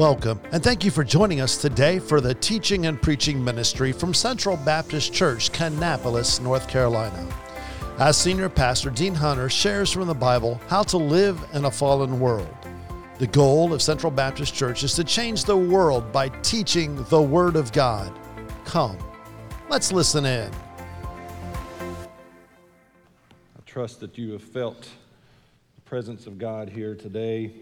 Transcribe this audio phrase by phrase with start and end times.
[0.00, 4.14] Welcome, and thank you for joining us today for the teaching and preaching ministry from
[4.14, 7.28] Central Baptist Church, Kannapolis, North Carolina.
[7.98, 12.18] As Senior Pastor Dean Hunter shares from the Bible how to live in a fallen
[12.18, 12.48] world.
[13.18, 17.54] The goal of Central Baptist Church is to change the world by teaching the Word
[17.54, 18.10] of God.
[18.64, 18.96] Come,
[19.68, 20.50] let's listen in.
[21.82, 24.88] I trust that you have felt
[25.74, 27.52] the presence of God here today.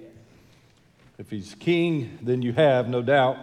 [1.18, 3.38] If He's King, then you have, no doubt.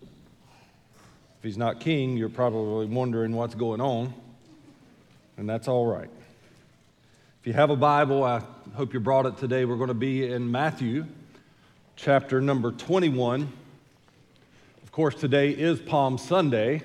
[0.00, 4.14] If He's not King, you're probably wondering what's going on,
[5.36, 6.08] and that's all right.
[7.42, 8.40] If you have a Bible, I
[8.74, 9.66] hope you brought it today.
[9.66, 11.04] We're going to be in Matthew
[11.96, 13.52] chapter number 21.
[14.82, 16.84] Of course, today is Palm Sunday,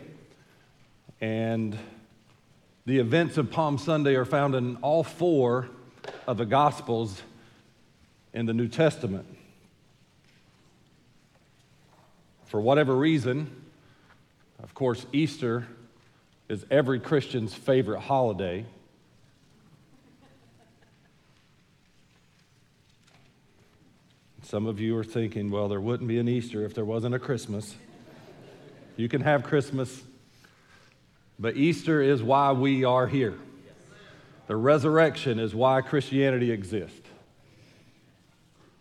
[1.21, 1.77] and
[2.85, 5.69] the events of Palm Sunday are found in all four
[6.27, 7.21] of the Gospels
[8.33, 9.25] in the New Testament.
[12.45, 13.49] For whatever reason,
[14.63, 15.67] of course, Easter
[16.49, 18.65] is every Christian's favorite holiday.
[24.43, 27.19] Some of you are thinking, well, there wouldn't be an Easter if there wasn't a
[27.19, 27.75] Christmas.
[28.95, 30.01] You can have Christmas,
[31.37, 33.37] but Easter is why we are here.
[34.47, 37.06] The resurrection is why Christianity exists.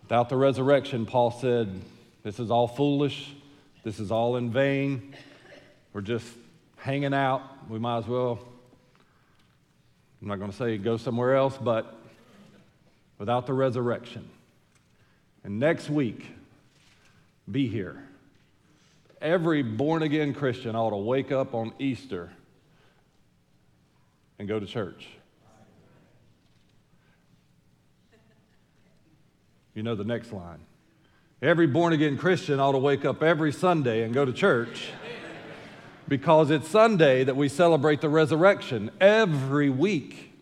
[0.07, 1.81] Without the resurrection, Paul said,
[2.23, 3.35] this is all foolish.
[3.83, 5.17] This is all in vain.
[5.93, 6.25] We're just
[6.77, 7.43] hanging out.
[7.69, 8.39] We might as well,
[10.23, 11.99] I'm not going to say go somewhere else, but
[13.19, 14.31] without the resurrection.
[15.43, 16.25] And next week,
[17.51, 18.01] be here.
[19.21, 22.31] Every born again Christian ought to wake up on Easter
[24.39, 25.09] and go to church.
[29.77, 30.61] You know the next line.
[31.43, 34.89] Every born again Christian ought to wake up every Sunday and go to church
[36.09, 40.33] because it's Sunday that we celebrate the resurrection every week.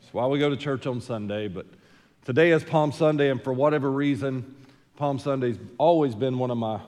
[0.00, 1.46] That's why we go to church on Sunday.
[1.46, 1.64] But
[2.24, 4.56] today is Palm Sunday, and for whatever reason,
[4.96, 6.80] Palm Sunday's always been one of my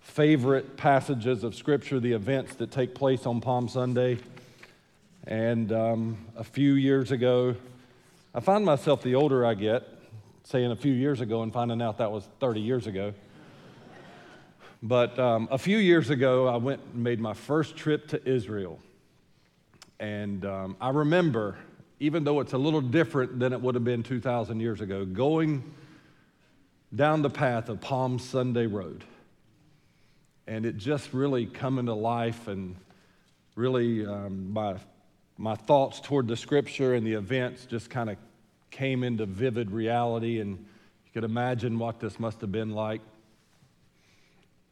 [0.00, 4.18] favorite passages of Scripture, the events that take place on Palm Sunday.
[5.26, 7.56] And um, a few years ago,
[8.34, 9.88] I find myself the older I get,
[10.44, 13.14] saying a few years ago and finding out that was 30 years ago.
[14.82, 18.78] But um, a few years ago, I went and made my first trip to Israel.
[19.98, 21.56] And um, I remember,
[21.98, 25.64] even though it's a little different than it would have been 2,000 years ago, going
[26.94, 29.04] down the path of Palm Sunday Road.
[30.46, 32.76] And it just really coming to life and
[33.56, 34.76] really um, my,
[35.38, 38.18] my thoughts toward the scripture and the events just kind of
[38.74, 43.00] came into vivid reality, and you could imagine what this must have been like.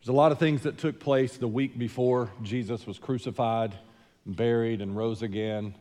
[0.01, 3.79] There's a lot of things that took place the week before Jesus was crucified,
[4.27, 5.77] buried, and rose again.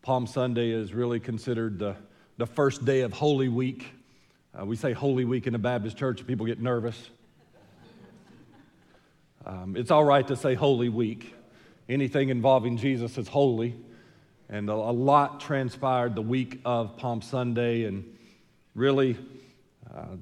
[0.00, 1.96] Palm Sunday is really considered the,
[2.38, 3.92] the first day of Holy Week.
[4.58, 7.10] Uh, we say Holy Week in the Baptist church, people get nervous.
[9.44, 11.34] Um, it's all right to say Holy Week.
[11.90, 13.76] Anything involving Jesus is holy.
[14.48, 18.04] And a, lot transpired the week of Palm Sunday, and
[18.74, 19.16] really,
[19.94, 20.16] uh,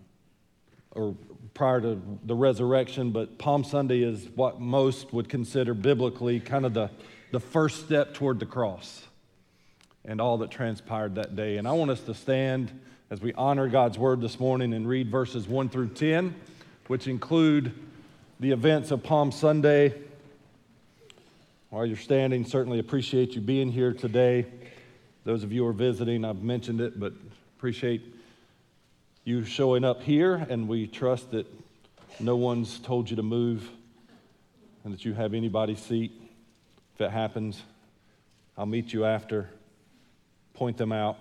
[0.92, 1.16] or
[1.54, 6.72] prior to the resurrection, but Palm Sunday is what most would consider biblically kind of
[6.72, 6.90] the,
[7.30, 9.02] the first step toward the cross
[10.04, 11.56] and all that transpired that day.
[11.58, 12.72] And I want us to stand
[13.10, 16.34] as we honor God's word this morning and read verses 1 through 10,
[16.86, 17.72] which include
[18.40, 19.94] the events of Palm Sunday
[21.72, 24.44] while you're standing, certainly appreciate you being here today.
[25.24, 27.14] Those of you who are visiting, I've mentioned it, but
[27.56, 28.14] appreciate
[29.24, 31.46] you showing up here, and we trust that
[32.20, 33.70] no one's told you to move
[34.84, 36.12] and that you have anybody's seat.
[36.94, 37.62] If it happens,
[38.58, 39.48] I'll meet you after,
[40.52, 41.16] point them out,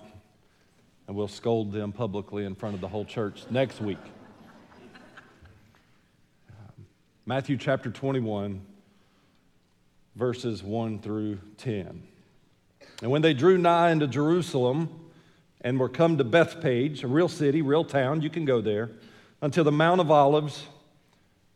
[1.07, 4.03] and we'll scold them publicly in front of the whole church next week.
[7.25, 8.65] Matthew chapter 21
[10.15, 12.03] verses 1 through 10.
[13.01, 14.89] And when they drew nigh unto Jerusalem
[15.61, 18.89] and were come to Bethphage, a real city, real town, you can go there,
[19.41, 20.67] until the Mount of Olives,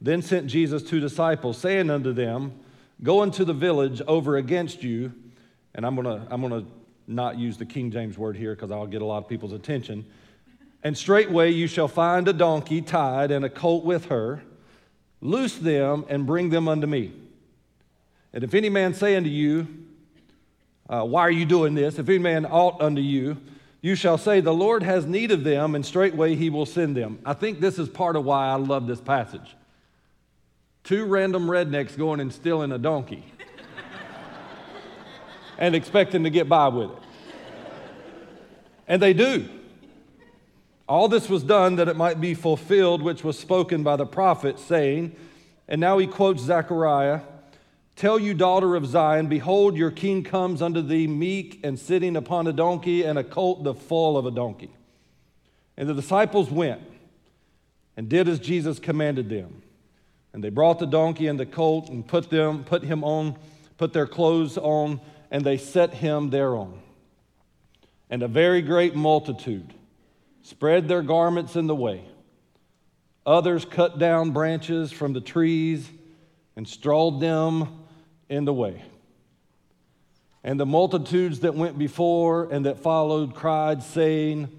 [0.01, 2.59] then sent Jesus two disciples, saying unto them,
[3.03, 5.13] Go into the village over against you.
[5.73, 6.65] And I'm to I'm to
[7.07, 10.05] not use the King James word here because I'll get a lot of people's attention.
[10.83, 14.41] And straightway you shall find a donkey tied and a colt with her.
[15.19, 17.13] Loose them and bring them unto me.
[18.35, 19.65] And if any man say unto you,
[20.89, 21.97] uh, Why are you doing this?
[21.97, 23.37] If any man ought unto you,
[23.81, 27.19] you shall say, The Lord has need of them, and straightway he will send them.
[27.25, 29.55] I think this is part of why I love this passage.
[30.83, 33.23] Two random rednecks going and stealing a donkey
[35.57, 36.97] and expecting to get by with it.
[38.87, 39.47] And they do.
[40.87, 44.59] All this was done that it might be fulfilled, which was spoken by the prophet,
[44.59, 45.15] saying,
[45.69, 47.21] and now he quotes Zechariah
[47.95, 52.45] Tell you, daughter of Zion, behold, your king comes unto thee meek and sitting upon
[52.45, 54.71] a donkey and a colt the foal of a donkey.
[55.77, 56.81] And the disciples went
[57.95, 59.61] and did as Jesus commanded them.
[60.33, 63.37] And they brought the donkey and the colt and put them, put him on,
[63.77, 64.99] put their clothes on,
[65.31, 66.81] and they set him thereon.
[68.09, 69.73] And a very great multitude
[70.41, 72.03] spread their garments in the way.
[73.25, 75.89] Others cut down branches from the trees
[76.57, 77.84] and strawed them
[78.29, 78.83] in the way.
[80.43, 84.49] And the multitudes that went before and that followed cried, saying,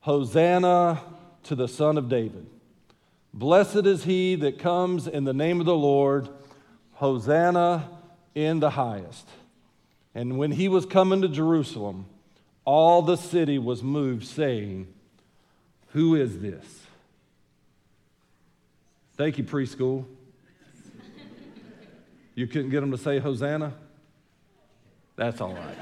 [0.00, 1.02] Hosanna
[1.44, 2.46] to the Son of David.
[3.34, 6.28] Blessed is he that comes in the name of the Lord.
[6.94, 7.88] Hosanna
[8.34, 9.28] in the highest.
[10.14, 12.06] And when he was coming to Jerusalem,
[12.64, 14.86] all the city was moved, saying,
[15.88, 16.64] Who is this?
[19.16, 20.04] Thank you, preschool.
[22.38, 23.72] You couldn't get them to say Hosanna?
[25.16, 25.76] That's all right.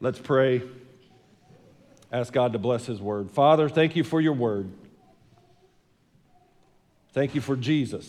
[0.00, 0.62] Let's pray.
[2.12, 3.32] Ask God to bless His word.
[3.32, 4.70] Father, thank you for your word.
[7.14, 8.08] Thank you for Jesus.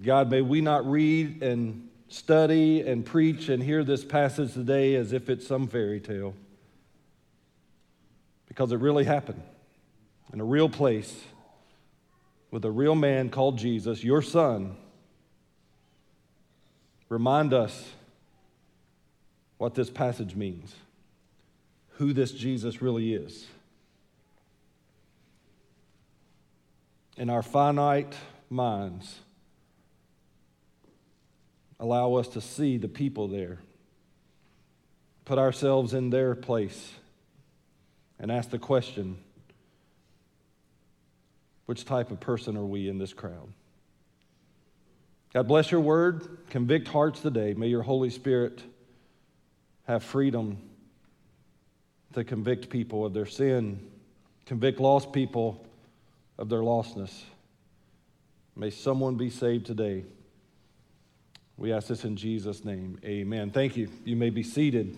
[0.00, 5.12] God, may we not read and study and preach and hear this passage today as
[5.12, 6.36] if it's some fairy tale,
[8.46, 9.42] because it really happened
[10.32, 11.12] in a real place
[12.54, 14.76] with a real man called Jesus, your son,
[17.08, 17.94] remind us
[19.58, 20.72] what this passage means,
[21.94, 23.48] who this Jesus really is.
[27.16, 28.14] In our finite
[28.48, 29.18] minds,
[31.80, 33.58] allow us to see the people there,
[35.24, 36.92] put ourselves in their place,
[38.20, 39.18] and ask the question
[41.66, 43.52] which type of person are we in this crowd?
[45.32, 46.38] God bless your word.
[46.50, 47.54] Convict hearts today.
[47.54, 48.62] May your Holy Spirit
[49.86, 50.58] have freedom
[52.12, 53.80] to convict people of their sin,
[54.46, 55.66] convict lost people
[56.38, 57.22] of their lostness.
[58.56, 60.04] May someone be saved today.
[61.56, 62.98] We ask this in Jesus' name.
[63.04, 63.50] Amen.
[63.50, 63.88] Thank you.
[64.04, 64.96] You may be seated.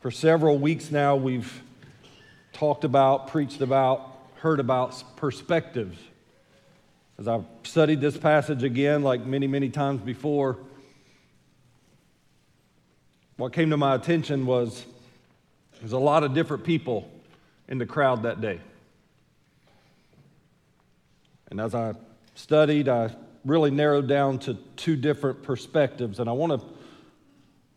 [0.00, 1.62] For several weeks now, we've
[2.52, 4.09] talked about, preached about
[4.40, 5.98] heard about perspectives.
[7.18, 10.56] As I've studied this passage again, like many, many times before,
[13.36, 14.86] what came to my attention was
[15.78, 17.10] there's a lot of different people
[17.68, 18.60] in the crowd that day.
[21.50, 21.92] And as I
[22.34, 23.14] studied, I
[23.44, 26.18] really narrowed down to two different perspectives.
[26.18, 26.66] And I want to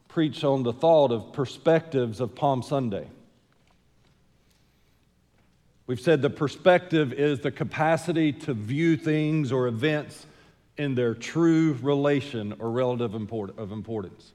[0.07, 3.07] preach on the thought of perspectives of Palm Sunday.
[5.85, 10.25] We've said the perspective is the capacity to view things or events
[10.77, 14.31] in their true relation or relative import- of importance.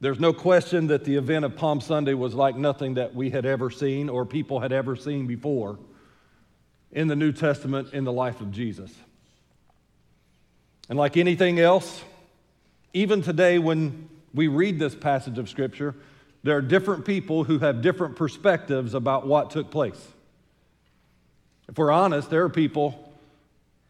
[0.00, 3.46] There's no question that the event of Palm Sunday was like nothing that we had
[3.46, 5.78] ever seen or people had ever seen before
[6.92, 8.92] in the New Testament in the life of Jesus.
[10.88, 12.02] And like anything else,
[12.92, 15.94] even today when we read this passage of Scripture,
[16.44, 20.00] there are different people who have different perspectives about what took place.
[21.68, 23.12] If we're honest, there are people,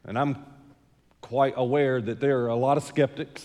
[0.04, 0.36] and I'm
[1.20, 3.44] quite aware that there are a lot of skeptics,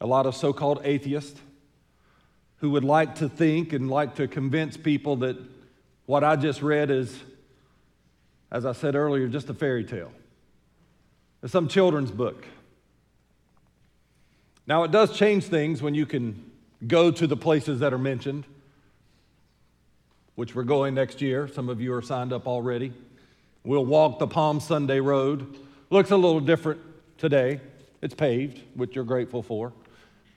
[0.00, 1.38] a lot of so called atheists,
[2.56, 5.36] who would like to think and like to convince people that
[6.06, 7.14] what I just read is,
[8.50, 10.12] as I said earlier, just a fairy tale.
[11.42, 12.46] It's some children's book.
[14.66, 16.51] Now, it does change things when you can
[16.86, 18.44] go to the places that are mentioned,
[20.34, 21.48] which we're going next year.
[21.48, 22.92] Some of you are signed up already.
[23.64, 25.58] We'll walk the Palm Sunday Road.
[25.90, 26.80] Looks a little different
[27.18, 27.60] today.
[28.00, 29.72] It's paved, which you're grateful for,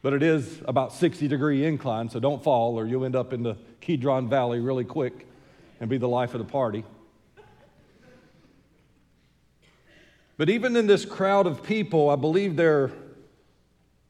[0.04, 3.42] but it is about 60 degree incline, so don't fall or you'll end up in
[3.42, 5.28] the Kedron Valley really quick
[5.80, 6.84] and be the life of the party.
[10.38, 12.92] But even in this crowd of people, I believe there are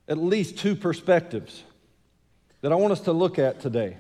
[0.08, 1.64] at least two perspectives
[2.66, 3.96] that I want us to look at today.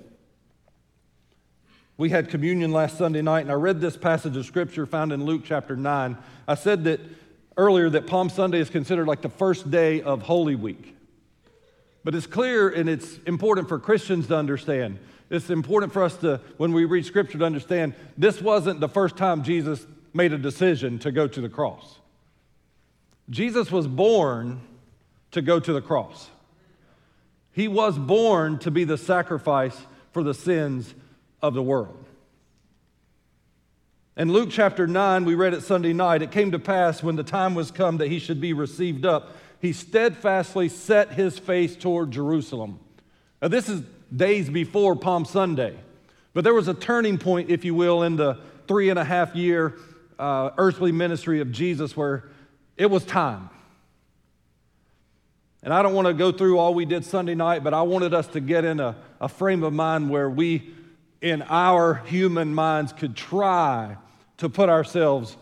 [1.97, 5.23] We had communion last Sunday night, and I read this passage of scripture found in
[5.23, 6.17] Luke chapter 9.
[6.47, 6.99] I said that
[7.57, 10.95] earlier that Palm Sunday is considered like the first day of Holy Week.
[12.03, 14.97] But it's clear and it's important for Christians to understand.
[15.29, 19.15] It's important for us to, when we read Scripture, to understand this wasn't the first
[19.15, 21.99] time Jesus made a decision to go to the cross.
[23.29, 24.59] Jesus was born
[25.33, 26.31] to go to the cross.
[27.55, 29.77] He was born to be the sacrifice
[30.11, 30.93] for the sins
[31.41, 32.03] of the world.
[34.17, 37.23] In Luke chapter 9, we read it Sunday night, it came to pass when the
[37.23, 42.11] time was come that he should be received up, he steadfastly set his face toward
[42.11, 42.77] Jerusalem.
[43.41, 43.83] Now, this is
[44.13, 45.77] days before Palm Sunday,
[46.33, 49.33] but there was a turning point, if you will, in the three and a half
[49.33, 49.77] year
[50.19, 52.25] uh, earthly ministry of Jesus where
[52.75, 53.49] it was time.
[55.65, 58.13] And I don't want to go through all we did Sunday night, but I wanted
[58.13, 60.69] us to get in a, a frame of mind where we,
[61.21, 63.97] in our human minds, could try
[64.37, 65.35] to put ourselves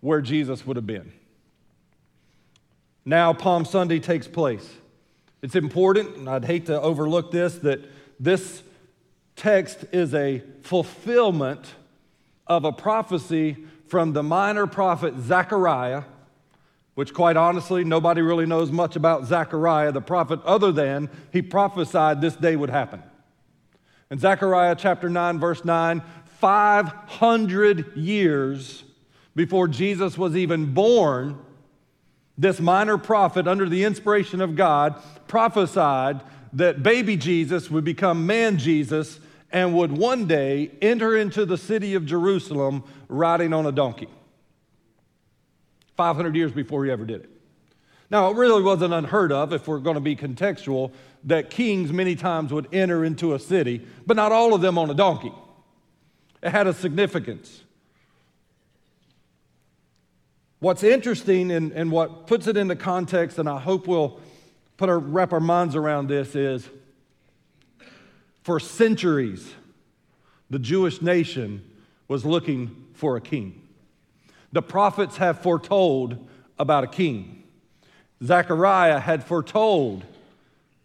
[0.00, 1.12] where Jesus would have been.
[3.04, 4.66] Now, Palm Sunday takes place.
[5.42, 7.80] It's important, and I'd hate to overlook this, that
[8.18, 8.62] this
[9.36, 11.66] text is a fulfillment
[12.46, 16.04] of a prophecy from the minor prophet Zechariah,
[16.96, 22.22] which, quite honestly, nobody really knows much about Zechariah, the prophet, other than he prophesied
[22.22, 23.02] this day would happen.
[24.10, 26.02] In Zechariah chapter 9, verse 9,
[26.40, 28.82] 500 years
[29.34, 31.38] before Jesus was even born,
[32.38, 34.98] this minor prophet, under the inspiration of God,
[35.28, 36.22] prophesied
[36.54, 39.20] that baby Jesus would become man Jesus
[39.52, 44.08] and would one day enter into the city of Jerusalem riding on a donkey.
[45.96, 47.30] 500 years before he ever did it.
[48.10, 50.92] Now, it really wasn't unheard of, if we're going to be contextual,
[51.24, 54.90] that kings many times would enter into a city, but not all of them on
[54.90, 55.32] a donkey.
[56.42, 57.62] It had a significance.
[60.60, 64.20] What's interesting and, and what puts it into context, and I hope we'll
[64.76, 66.68] put our, wrap our minds around this, is
[68.42, 69.52] for centuries,
[70.48, 71.68] the Jewish nation
[72.06, 73.65] was looking for a king.
[74.56, 76.16] The prophets have foretold
[76.58, 77.42] about a king.
[78.24, 80.06] Zechariah had foretold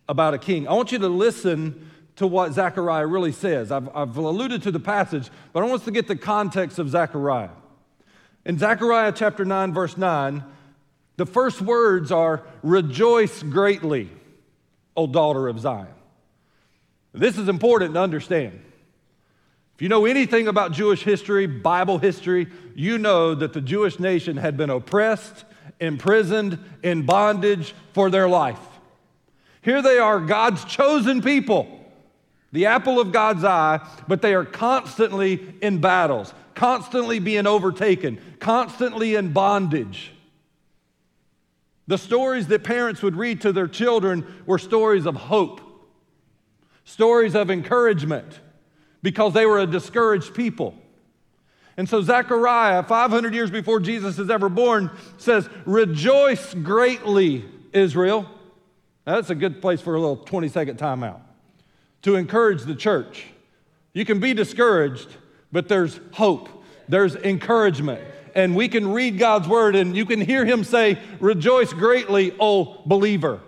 [0.10, 0.68] about a king.
[0.68, 3.72] I want you to listen to what Zechariah really says.
[3.72, 6.90] I've, I've alluded to the passage, but I want us to get the context of
[6.90, 7.52] Zechariah.
[8.44, 10.44] In Zechariah chapter 9, verse 9,
[11.16, 14.10] the first words are, Rejoice greatly,
[14.98, 15.88] O daughter of Zion.
[17.14, 18.66] This is important to understand.
[19.82, 22.46] If you know anything about Jewish history, Bible history,
[22.76, 25.44] you know that the Jewish nation had been oppressed,
[25.80, 28.60] imprisoned, in bondage for their life.
[29.64, 31.68] Here they are, God's chosen people
[32.52, 39.16] the apple of God's eye, but they are constantly in battles, constantly being overtaken, constantly
[39.16, 40.12] in bondage.
[41.88, 45.60] The stories that parents would read to their children were stories of hope,
[46.84, 48.42] stories of encouragement,
[49.02, 50.76] because they were a discouraged people.
[51.78, 58.30] And so Zechariah, 500 years before Jesus is ever born, says, Rejoice greatly, Israel.
[59.08, 61.22] Now, that's a good place for a little 20 second timeout
[62.04, 63.26] to encourage the church.
[63.94, 65.08] You can be discouraged,
[65.52, 66.50] but there's hope,
[66.88, 68.02] there's encouragement.
[68.36, 72.82] And we can read God's word and you can hear him say, Rejoice greatly, O
[72.86, 73.42] believer.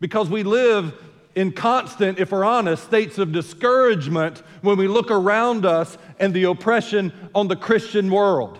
[0.00, 0.94] Because we live
[1.40, 6.44] in constant, if we're honest, states of discouragement when we look around us and the
[6.44, 8.58] oppression on the Christian world.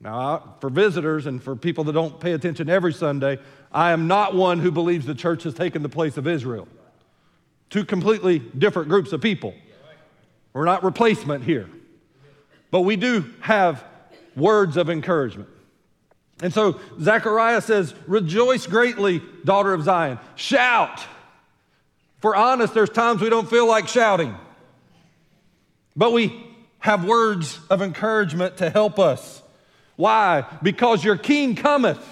[0.00, 3.38] Now, for visitors and for people that don't pay attention every Sunday,
[3.70, 6.66] I am not one who believes the church has taken the place of Israel.
[7.68, 9.52] Two completely different groups of people.
[10.54, 11.68] We're not replacement here.
[12.70, 13.84] But we do have
[14.34, 15.50] words of encouragement.
[16.42, 20.18] And so Zechariah says, Rejoice greatly, daughter of Zion.
[20.34, 21.00] Shout.
[22.20, 24.34] For honest, there's times we don't feel like shouting.
[25.96, 26.44] But we
[26.78, 29.42] have words of encouragement to help us.
[29.96, 30.44] Why?
[30.62, 32.04] Because your king cometh.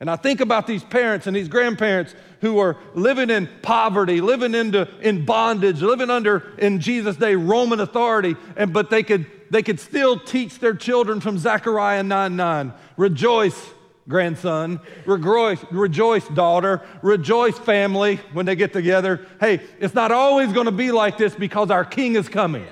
[0.00, 4.54] And I think about these parents and these grandparents who are living in poverty, living
[4.54, 9.62] into, in bondage, living under, in Jesus' day, Roman authority, and, but they could, they
[9.62, 12.72] could still teach their children from Zechariah 9 9.
[12.96, 13.70] Rejoice,
[14.08, 14.80] grandson.
[15.06, 16.82] Rejoice, rejoice, daughter.
[17.02, 19.26] Rejoice, family, when they get together.
[19.40, 22.66] Hey, it's not always going to be like this because our king is coming.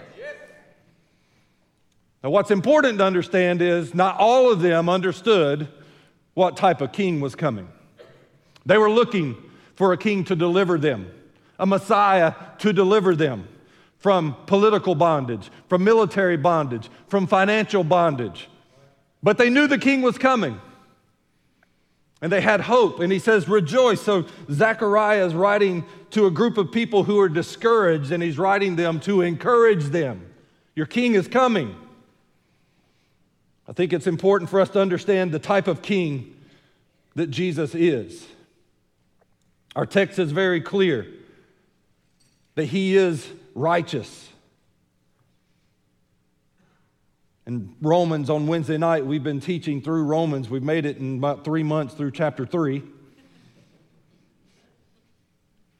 [2.23, 5.69] Now, what's important to understand is not all of them understood
[6.35, 7.69] what type of king was coming.
[8.65, 9.37] They were looking
[9.77, 11.11] for a king to deliver them,
[11.59, 13.47] a Messiah to deliver them
[14.07, 18.49] from political bondage, from military bondage, from financial bondage.
[19.21, 20.61] But they knew the king was coming.
[22.23, 23.01] And they had hope.
[23.01, 24.01] And he says, Rejoice.
[24.01, 28.77] So Zechariah is writing to a group of people who are discouraged, and he's writing
[28.77, 30.25] them to encourage them.
[30.77, 31.75] Your king is coming.
[33.67, 36.33] I think it's important for us to understand the type of king
[37.17, 38.25] that Jesus is.
[39.75, 41.09] Our text is very clear
[42.55, 44.29] that he is righteous.
[47.47, 50.51] In Romans on Wednesday night, we've been teaching through Romans.
[50.51, 52.83] We've made it in about three months through chapter three.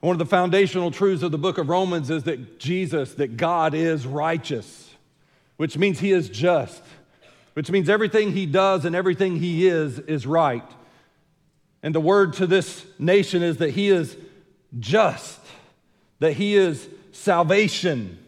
[0.01, 3.75] One of the foundational truths of the book of Romans is that Jesus, that God
[3.75, 4.95] is righteous,
[5.57, 6.83] which means he is just,
[7.55, 10.69] which means everything he does and everything he is is right.
[11.83, 14.17] And the word to this nation is that he is
[14.79, 15.41] just,
[16.21, 18.19] that he is salvation.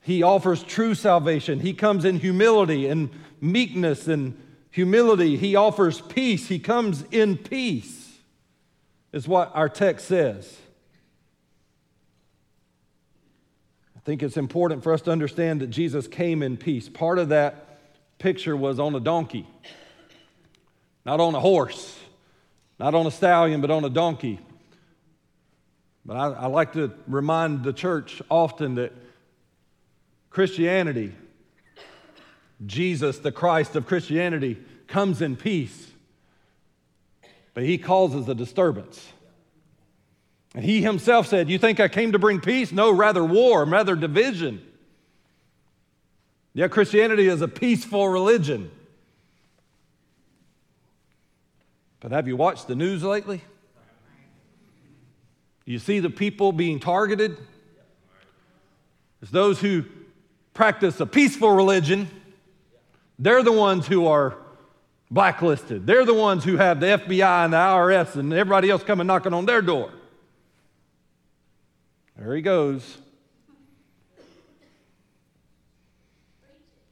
[0.00, 1.60] He offers true salvation.
[1.60, 5.36] He comes in humility and meekness and humility.
[5.36, 6.48] He offers peace.
[6.48, 8.18] He comes in peace,
[9.12, 10.56] is what our text says.
[13.96, 16.88] I think it's important for us to understand that Jesus came in peace.
[16.88, 17.78] Part of that
[18.18, 19.46] picture was on a donkey,
[21.04, 21.98] not on a horse,
[22.78, 24.40] not on a stallion, but on a donkey.
[26.04, 28.92] But I, I like to remind the church often that
[30.30, 31.12] Christianity,
[32.64, 35.90] Jesus, the Christ of Christianity, comes in peace,
[37.54, 39.12] but he causes a disturbance.
[40.54, 42.72] And he himself said, You think I came to bring peace?
[42.72, 44.60] No, rather war, rather division.
[46.52, 48.70] Yet Christianity is a peaceful religion.
[52.00, 53.42] But have you watched the news lately?
[55.70, 57.38] You see the people being targeted?
[59.22, 59.84] It's those who
[60.52, 62.10] practice a peaceful religion.
[63.20, 64.36] They're the ones who are
[65.12, 65.86] blacklisted.
[65.86, 69.32] They're the ones who have the FBI and the IRS and everybody else coming knocking
[69.32, 69.92] on their door.
[72.18, 72.98] There he goes.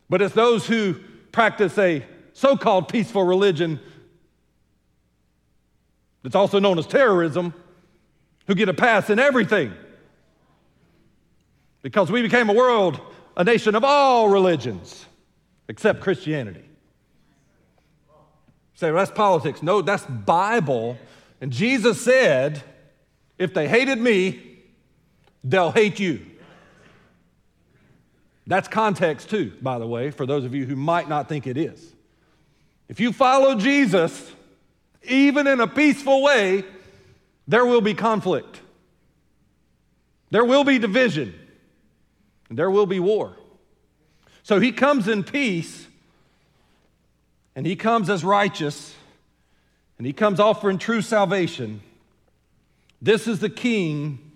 [0.08, 0.94] But it's those who
[1.32, 3.80] practice a so called peaceful religion
[6.22, 7.52] that's also known as terrorism
[8.48, 9.72] who get a pass in everything.
[11.82, 13.00] Because we became a world,
[13.36, 15.06] a nation of all religions
[15.68, 16.64] except Christianity.
[18.74, 19.62] say, well, that's politics.
[19.62, 20.98] No, that's Bible.
[21.40, 22.62] And Jesus said,
[23.38, 24.40] if they hated me,
[25.44, 26.24] they'll hate you.
[28.46, 31.58] That's context, too, by the way, for those of you who might not think it
[31.58, 31.94] is.
[32.88, 34.32] If you follow Jesus,
[35.02, 36.64] even in a peaceful way,
[37.48, 38.60] there will be conflict.
[40.30, 41.34] There will be division.
[42.48, 43.36] And there will be war.
[44.42, 45.86] So he comes in peace,
[47.54, 48.94] and he comes as righteous,
[49.98, 51.82] and he comes offering true salvation.
[53.02, 54.32] This is the king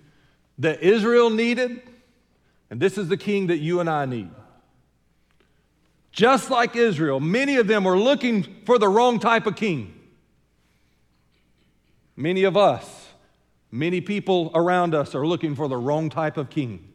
[0.59, 1.81] that Israel needed,
[2.68, 4.31] and this is the king that you and I need.
[6.11, 9.98] Just like Israel, many of them are looking for the wrong type of king.
[12.16, 13.01] Many of us,
[13.72, 16.92] many people around us are looking for the wrong type of king.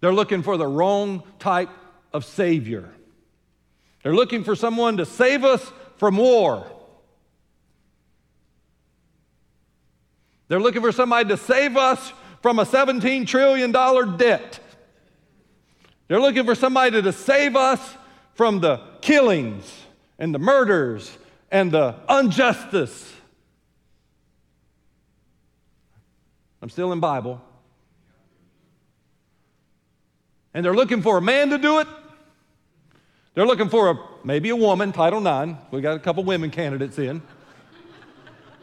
[0.00, 1.68] They're looking for the wrong type
[2.12, 2.88] of savior.
[4.02, 6.70] They're looking for someone to save us from war.
[10.48, 14.60] They're looking for somebody to save us from a $17 trillion debt.
[16.06, 17.80] They're looking for somebody to save us
[18.34, 19.68] from the killings
[20.20, 21.18] and the murders
[21.50, 23.15] and the injustice
[26.62, 27.40] I'm still in Bible.
[30.54, 31.86] And they're looking for a man to do it.
[33.34, 35.58] They're looking for a maybe a woman, Title IX.
[35.70, 37.20] We got a couple women candidates in.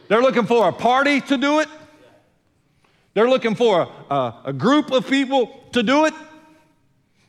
[0.08, 1.68] They're looking for a party to do it.
[3.14, 6.14] They're looking for a, a, a group of people to do it.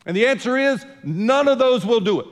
[0.05, 2.27] And the answer is none of those will do it.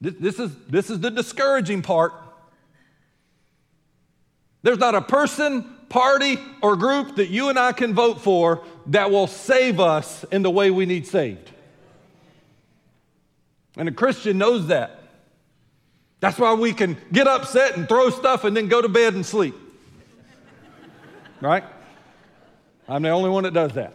[0.00, 2.12] This, this, is, this is the discouraging part.
[4.66, 9.12] There's not a person, party, or group that you and I can vote for that
[9.12, 11.52] will save us in the way we need saved.
[13.76, 14.98] And a Christian knows that.
[16.18, 19.24] That's why we can get upset and throw stuff and then go to bed and
[19.24, 19.54] sleep.
[21.40, 21.62] Right?
[22.88, 23.94] I'm the only one that does that.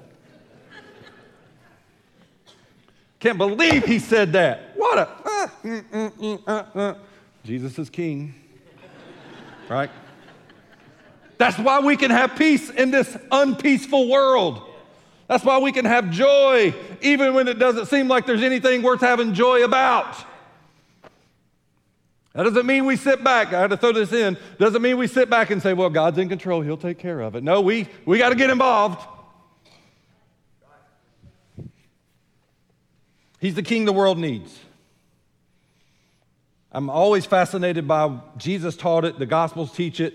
[3.19, 4.71] Can't believe he said that.
[4.77, 5.01] What a.
[5.01, 6.95] Uh, mm, mm, mm, uh, uh.
[7.43, 8.33] Jesus is king.
[9.67, 9.89] Right?
[11.41, 14.61] That's why we can have peace in this unpeaceful world.
[15.27, 19.01] That's why we can have joy even when it doesn't seem like there's anything worth
[19.01, 20.15] having joy about.
[22.33, 23.53] That doesn't mean we sit back.
[23.53, 24.37] I had to throw this in.
[24.59, 26.61] Doesn't mean we sit back and say, well, God's in control.
[26.61, 27.43] He'll take care of it.
[27.43, 29.03] No, we, we got to get involved.
[33.39, 34.59] He's the king the world needs.
[36.71, 40.13] I'm always fascinated by Jesus taught it, the Gospels teach it,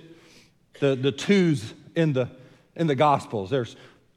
[0.81, 2.29] the, the twos in the,
[2.75, 3.51] in the Gospels.
[3.51, 3.77] There's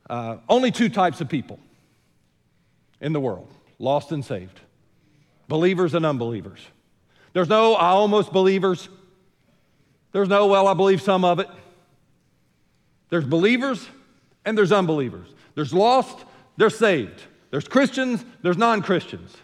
[0.09, 1.59] uh, only two types of people
[3.01, 4.59] in the world lost and saved
[5.49, 6.59] believers and unbelievers.
[7.33, 8.87] There's no I almost believers.
[10.11, 11.47] There's no, well, I believe some of it.
[13.09, 13.87] There's believers
[14.45, 15.27] and there's unbelievers.
[15.55, 16.23] There's lost,
[16.55, 17.21] there's saved.
[17.51, 19.35] There's Christians, there's non Christians.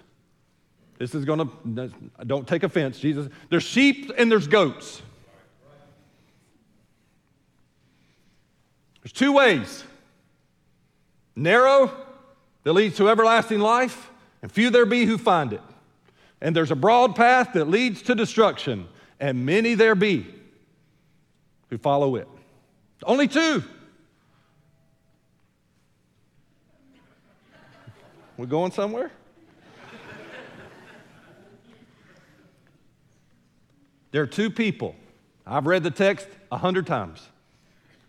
[0.98, 1.92] This is going to,
[2.26, 3.28] don't take offense, Jesus.
[3.50, 5.02] There's sheep and there's goats.
[9.06, 9.84] There's two ways
[11.36, 11.92] narrow
[12.64, 14.10] that leads to everlasting life,
[14.42, 15.62] and few there be who find it.
[16.42, 18.88] And there's a broad path that leads to destruction,
[19.20, 20.26] and many there be
[21.70, 22.28] who follow it.
[23.04, 23.64] Only two.
[28.38, 29.12] We're going somewhere?
[34.10, 34.96] there are two people.
[35.46, 37.22] I've read the text a hundred times.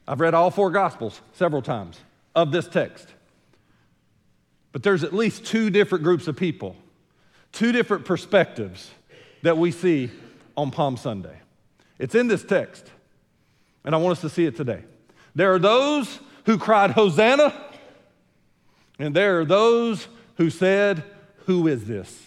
[0.08, 1.98] I've read all four gospels several times
[2.34, 3.08] of this text.
[4.72, 6.76] But there's at least two different groups of people,
[7.52, 8.90] two different perspectives
[9.42, 10.10] that we see
[10.56, 11.38] on Palm Sunday.
[11.98, 12.84] It's in this text,
[13.84, 14.84] and I want us to see it today.
[15.34, 17.54] There are those who cried, Hosanna,
[18.98, 21.02] and there are those who said,
[21.46, 22.22] Who is this?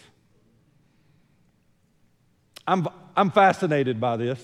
[2.67, 4.43] I'm, I'm fascinated by this.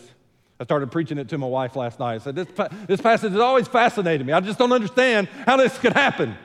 [0.60, 2.16] I started preaching it to my wife last night.
[2.16, 2.48] I said, this,
[2.88, 4.32] this passage has always fascinated me.
[4.32, 6.36] I just don't understand how this could happen.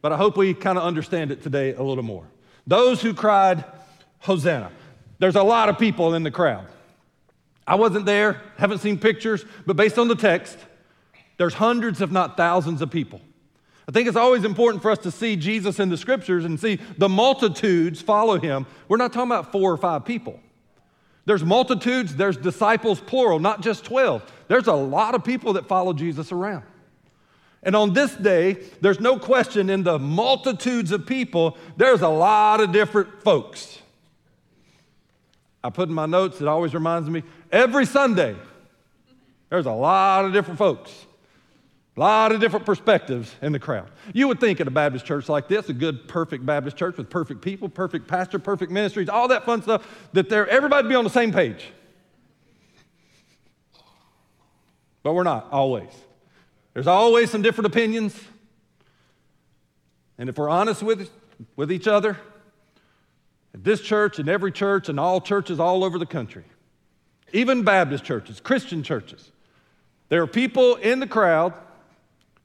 [0.00, 2.26] But I hope we kind of understand it today a little more.
[2.66, 3.64] Those who cried,
[4.20, 4.70] Hosanna.
[5.18, 6.66] There's a lot of people in the crowd.
[7.66, 10.58] I wasn't there, haven't seen pictures, but based on the text,
[11.36, 13.20] there's hundreds, if not thousands, of people.
[13.88, 16.80] I think it's always important for us to see Jesus in the scriptures and see
[16.98, 18.66] the multitudes follow him.
[18.88, 20.40] We're not talking about four or five people.
[21.24, 24.22] There's multitudes, there's disciples, plural, not just 12.
[24.48, 26.64] There's a lot of people that follow Jesus around.
[27.62, 32.60] And on this day, there's no question in the multitudes of people, there's a lot
[32.60, 33.78] of different folks.
[35.62, 38.34] I put in my notes, it always reminds me every Sunday,
[39.48, 41.06] there's a lot of different folks.
[41.96, 43.90] A lot of different perspectives in the crowd.
[44.14, 47.10] You would think at a Baptist church like this, a good, perfect Baptist church with
[47.10, 51.04] perfect people, perfect pastor, perfect ministries, all that fun stuff, that there everybody be on
[51.04, 51.66] the same page.
[55.02, 55.90] But we're not always.
[56.72, 58.18] There's always some different opinions.
[60.16, 61.10] And if we're honest with,
[61.56, 62.16] with each other,
[63.52, 66.44] at this church and every church and all churches all over the country,
[67.34, 69.30] even Baptist churches, Christian churches,
[70.08, 71.52] there are people in the crowd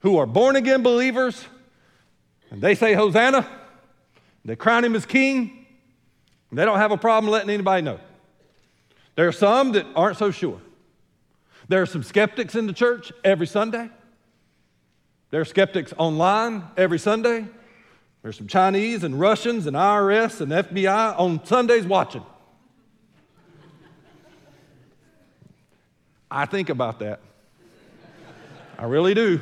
[0.07, 1.45] who are born again believers,
[2.49, 3.45] and they say Hosanna,
[4.45, 5.65] they crown him as king,
[6.49, 7.99] they don't have a problem letting anybody know.
[9.15, 10.61] There are some that aren't so sure.
[11.67, 13.89] There are some skeptics in the church every Sunday.
[15.29, 17.45] There are skeptics online every Sunday.
[18.21, 22.23] There's some Chinese and Russians and IRS and FBI on Sundays watching.
[26.31, 27.19] I think about that.
[28.77, 29.41] I really do.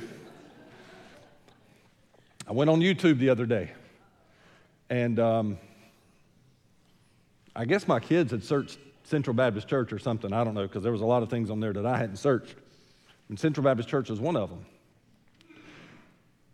[2.47, 3.71] I went on YouTube the other day,
[4.89, 5.57] and um,
[7.55, 10.31] I guess my kids had searched Central Baptist Church or something.
[10.33, 12.17] I don't know, because there was a lot of things on there that I hadn't
[12.17, 12.55] searched.
[13.29, 14.65] And Central Baptist Church was one of them.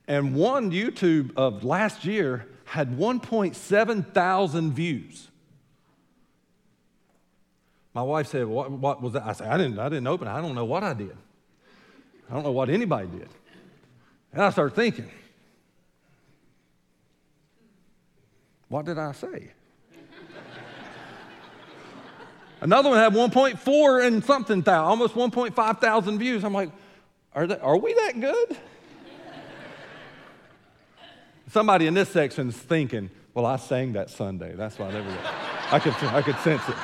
[0.08, 5.28] And one YouTube of last year had 1.7 thousand views.
[7.94, 9.24] My wife said, what, what, was that?
[9.24, 10.32] I said, I didn't, I didn't open it.
[10.32, 11.16] I don't know what I did.
[12.30, 13.28] I don't know what anybody did.
[14.32, 15.12] And I started thinking,
[18.72, 19.52] What did I say?
[22.62, 26.46] Another one had 1.4 and something thousand, almost 1.5 thousand views.
[26.46, 26.70] I'm like,
[27.36, 28.58] are, are we that good?
[31.50, 34.56] Somebody in this section is thinking, well, I sang that Sunday.
[34.56, 35.32] That's why they were there.
[35.70, 36.76] I could, I could sense it.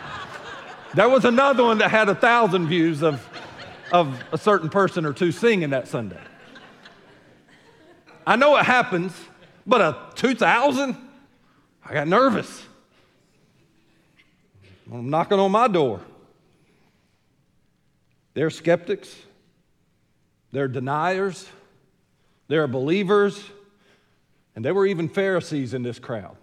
[0.94, 3.26] There was another one that had a thousand views of,
[3.94, 6.20] of a certain person or two singing that Sunday.
[8.26, 9.14] I know it happens,
[9.66, 11.07] but a 2,000?
[11.90, 12.66] I got nervous.
[14.92, 16.02] I'm knocking on my door.
[18.34, 19.16] They're skeptics,
[20.52, 21.48] they're deniers,
[22.48, 23.42] they're believers,
[24.56, 26.36] And there were even Pharisees in this crowd.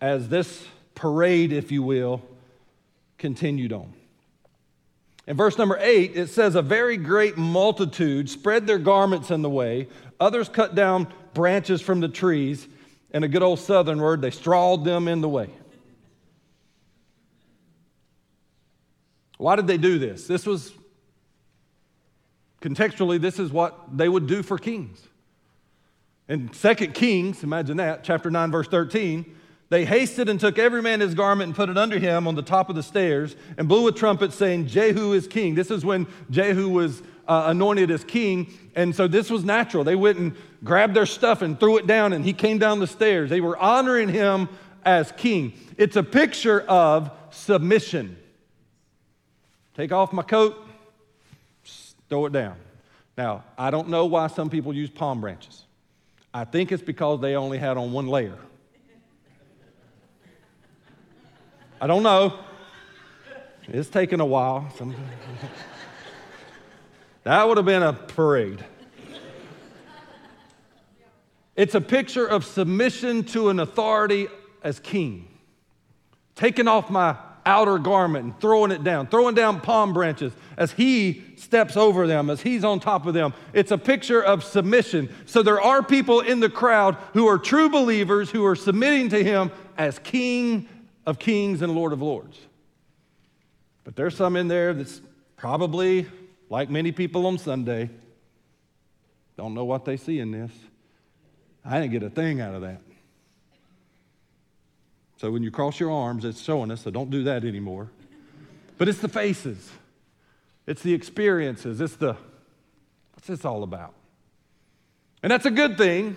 [0.00, 2.20] As this parade, if you will,
[3.16, 3.92] continued on.
[5.28, 9.48] In verse number eight, it says, A very great multitude spread their garments in the
[9.48, 9.86] way.
[10.18, 12.66] Others cut down branches from the trees.
[13.14, 15.48] And a good old southern word, they strawed them in the way.
[19.38, 20.26] Why did they do this?
[20.26, 20.72] This was,
[22.60, 25.00] contextually, this is what they would do for kings.
[26.28, 29.24] In 2 Kings, imagine that, chapter 9, verse 13,
[29.68, 32.42] they hasted and took every man his garment and put it under him on the
[32.42, 35.54] top of the stairs and blew a trumpet saying, Jehu is king.
[35.54, 38.52] This is when Jehu was uh, anointed as king.
[38.74, 39.84] And so this was natural.
[39.84, 42.86] They went and grabbed their stuff and threw it down, and he came down the
[42.86, 43.30] stairs.
[43.30, 44.48] They were honoring him
[44.84, 45.54] as king.
[45.76, 48.16] It's a picture of submission.
[49.74, 50.56] Take off my coat,
[52.08, 52.56] throw it down.
[53.16, 55.64] Now, I don't know why some people use palm branches.
[56.32, 58.38] I think it's because they only had on one layer.
[61.80, 62.38] I don't know.
[63.68, 64.68] It's taken a while.
[67.24, 68.64] that would have been a parade.
[71.56, 74.28] It's a picture of submission to an authority
[74.62, 75.28] as king.
[76.34, 81.22] Taking off my outer garment and throwing it down, throwing down palm branches as he
[81.36, 83.34] steps over them, as he's on top of them.
[83.52, 85.14] It's a picture of submission.
[85.26, 89.22] So there are people in the crowd who are true believers who are submitting to
[89.22, 90.68] him as king
[91.06, 92.38] of kings and lord of lords.
[93.84, 95.02] But there's some in there that's
[95.36, 96.06] probably,
[96.54, 97.90] like many people on Sunday,
[99.36, 100.52] don't know what they see in this.
[101.64, 102.80] I didn't get a thing out of that.
[105.16, 107.90] So when you cross your arms, it's showing us, so don't do that anymore.
[108.78, 109.68] But it's the faces,
[110.64, 112.16] it's the experiences, it's the
[113.14, 113.92] what's this all about?
[115.24, 116.14] And that's a good thing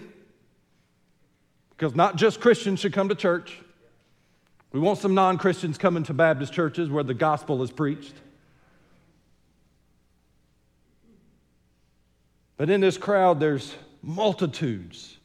[1.71, 3.57] because not just Christians should come to church.
[4.71, 8.13] We want some non Christians coming to Baptist churches where the gospel is preached.
[12.57, 15.17] But in this crowd, there's multitudes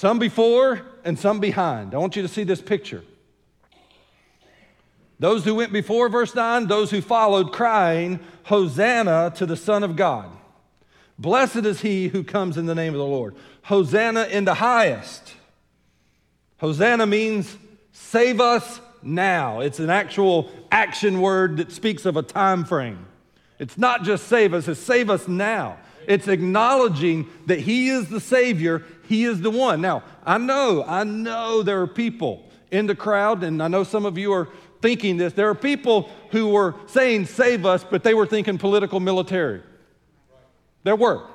[0.00, 1.94] some before and some behind.
[1.94, 3.04] I want you to see this picture.
[5.18, 9.96] Those who went before, verse 9, those who followed, crying, Hosanna to the Son of
[9.96, 10.30] God.
[11.18, 13.36] Blessed is he who comes in the name of the Lord.
[13.64, 15.34] Hosanna in the highest.
[16.60, 17.54] Hosanna means
[17.92, 19.60] save us now.
[19.60, 23.04] It's an actual action word that speaks of a time frame.
[23.58, 25.76] It's not just save us, it's save us now.
[26.10, 29.80] It's acknowledging that he is the Savior, he is the one.
[29.80, 34.04] Now, I know, I know there are people in the crowd, and I know some
[34.04, 34.48] of you are
[34.82, 35.34] thinking this.
[35.34, 39.62] There are people who were saying, save us, but they were thinking political military.
[40.82, 41.28] There were.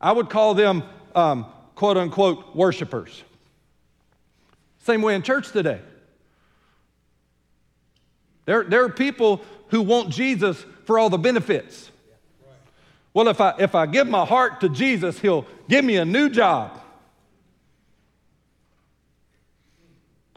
[0.00, 0.84] I would call them
[1.16, 1.44] um,
[1.74, 3.24] quote unquote worshipers.
[4.78, 5.80] Same way in church today.
[8.44, 11.90] There, there are people who want Jesus for all the benefits.
[13.18, 16.28] Well, if I, if I give my heart to Jesus, He'll give me a new
[16.28, 16.80] job.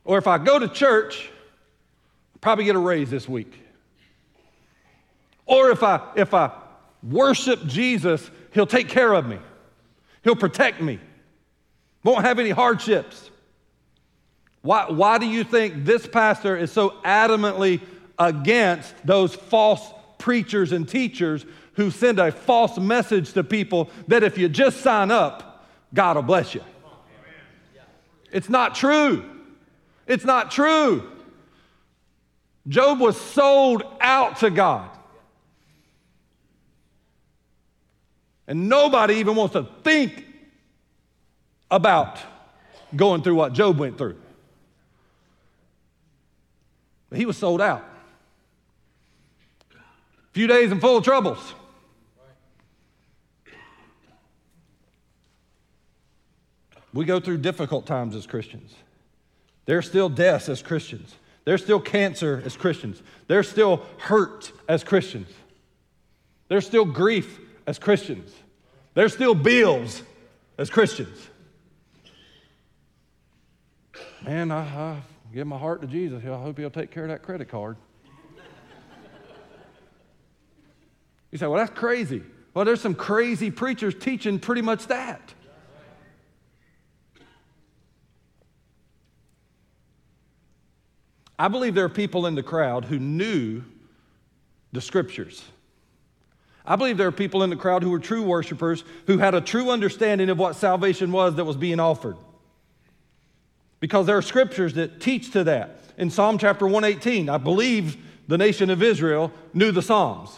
[0.03, 1.29] Or if I go to church,
[2.33, 3.53] I'll probably get a raise this week.
[5.45, 6.49] Or if I, if I
[7.03, 9.37] worship Jesus, He'll take care of me,
[10.23, 10.99] He'll protect me,
[12.03, 13.29] won't have any hardships.
[14.63, 17.79] Why, why do you think this pastor is so adamantly
[18.17, 21.45] against those false preachers and teachers
[21.81, 25.65] who send a false message to people that if you just sign up,
[25.95, 26.61] God will bless you.
[28.31, 29.25] It's not true.
[30.05, 31.11] It's not true.
[32.67, 34.91] Job was sold out to God.
[38.47, 40.25] And nobody even wants to think
[41.71, 42.19] about
[42.95, 44.21] going through what Job went through.
[47.09, 47.83] But he was sold out.
[49.71, 51.55] A few days and full of troubles.
[56.93, 58.73] We go through difficult times as Christians.
[59.65, 61.15] There's still deaths as Christians.
[61.45, 63.01] There's still cancer as Christians.
[63.27, 65.29] There's still hurt as Christians.
[66.49, 68.31] There's still grief as Christians.
[68.93, 70.03] There's still bills
[70.57, 71.17] as Christians.
[74.25, 75.01] Man, I, I
[75.33, 76.21] give my heart to Jesus.
[76.23, 77.77] I hope he'll take care of that credit card.
[81.31, 82.21] You say, well, that's crazy.
[82.53, 85.33] Well, there's some crazy preachers teaching pretty much that.
[91.41, 93.63] I believe there are people in the crowd who knew
[94.73, 95.43] the scriptures.
[96.63, 99.41] I believe there are people in the crowd who were true worshipers who had a
[99.41, 102.15] true understanding of what salvation was that was being offered.
[103.79, 105.79] Because there are scriptures that teach to that.
[105.97, 110.29] In Psalm chapter 118, I believe the nation of Israel knew the Psalms.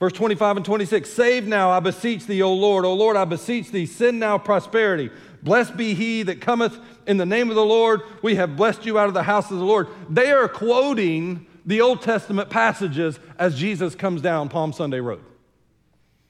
[0.00, 2.84] Verse 25 and 26 Save now, I beseech thee, O Lord.
[2.84, 5.10] O Lord, I beseech thee, send now prosperity.
[5.42, 8.02] Blessed be he that cometh in the name of the Lord.
[8.22, 9.88] We have blessed you out of the house of the Lord.
[10.08, 15.22] They are quoting the Old Testament passages as Jesus comes down Palm Sunday Road.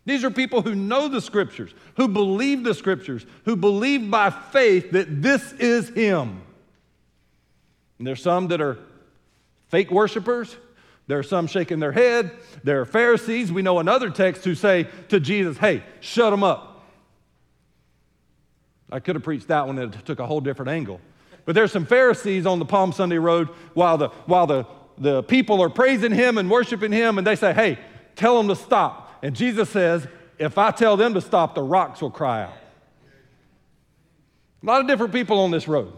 [0.04, 4.90] These are people who know the scriptures, who believe the scriptures, who believe by faith
[4.92, 6.42] that this is Him.
[7.98, 8.78] And there's some that are
[9.68, 10.56] fake worshipers.
[11.06, 12.32] There are some shaking their head.
[12.64, 13.52] There are Pharisees.
[13.52, 16.71] We know another text who say to Jesus, Hey, shut them up.
[18.92, 21.00] I could have preached that one, it took a whole different angle.
[21.46, 24.66] But there's some Pharisees on the Palm Sunday Road while the, while the,
[24.98, 27.78] the people are praising him and worshiping him, and they say, Hey,
[28.14, 29.18] tell them to stop.
[29.22, 30.06] And Jesus says,
[30.38, 32.52] If I tell them to stop, the rocks will cry out.
[34.62, 35.92] A lot of different people on this road.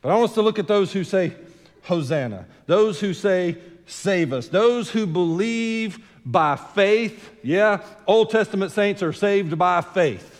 [0.00, 1.34] But I want us to look at those who say,
[1.82, 7.30] Hosanna, those who say, Save us, those who believe by faith.
[7.42, 10.37] Yeah, Old Testament saints are saved by faith.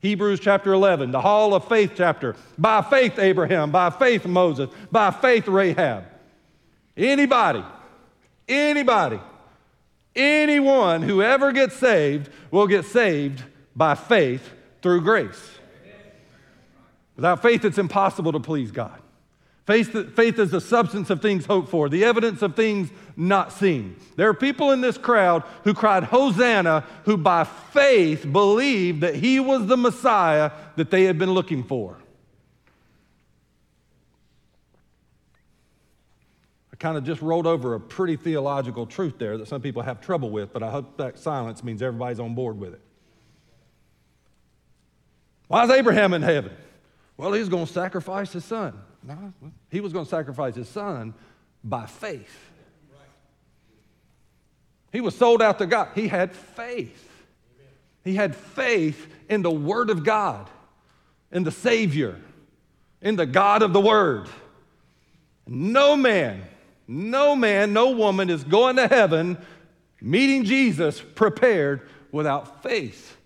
[0.00, 2.36] Hebrews chapter 11, the Hall of Faith chapter.
[2.58, 3.70] By faith, Abraham.
[3.70, 4.70] By faith, Moses.
[4.92, 6.04] By faith, Rahab.
[6.96, 7.64] Anybody,
[8.48, 9.20] anybody,
[10.14, 13.42] anyone who ever gets saved will get saved
[13.74, 14.50] by faith
[14.82, 15.58] through grace.
[17.16, 19.00] Without faith, it's impossible to please God.
[19.66, 23.96] Faith, faith is the substance of things hoped for, the evidence of things not seen.
[24.16, 29.40] There are people in this crowd who cried, Hosanna, who by faith believed that he
[29.40, 31.96] was the Messiah that they had been looking for.
[36.72, 40.02] I kind of just rolled over a pretty theological truth there that some people have
[40.02, 42.80] trouble with, but I hope that silence means everybody's on board with it.
[45.48, 46.52] Why is Abraham in heaven?
[47.16, 48.78] Well, he's going to sacrifice his son.
[49.02, 49.32] No,
[49.70, 51.14] he was going to sacrifice his son
[51.64, 52.45] by faith.
[54.92, 55.88] He was sold out to God.
[55.94, 57.02] He had faith.
[58.04, 60.48] He had faith in the Word of God,
[61.32, 62.16] in the Savior,
[63.02, 64.28] in the God of the Word.
[65.46, 66.42] No man,
[66.86, 69.38] no man, no woman is going to heaven
[70.00, 73.16] meeting Jesus prepared without faith.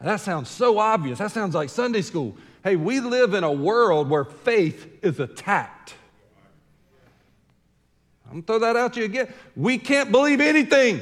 [0.00, 1.18] That sounds so obvious.
[1.18, 2.36] That sounds like Sunday school.
[2.62, 5.94] Hey, we live in a world where faith is attacked.
[8.28, 9.32] I'm gonna throw that out to you again.
[9.56, 11.00] We can't believe anything.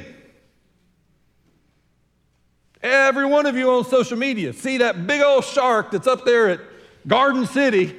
[2.81, 6.49] Every one of you on social media see that big old shark that's up there
[6.49, 6.61] at
[7.05, 7.95] Garden City,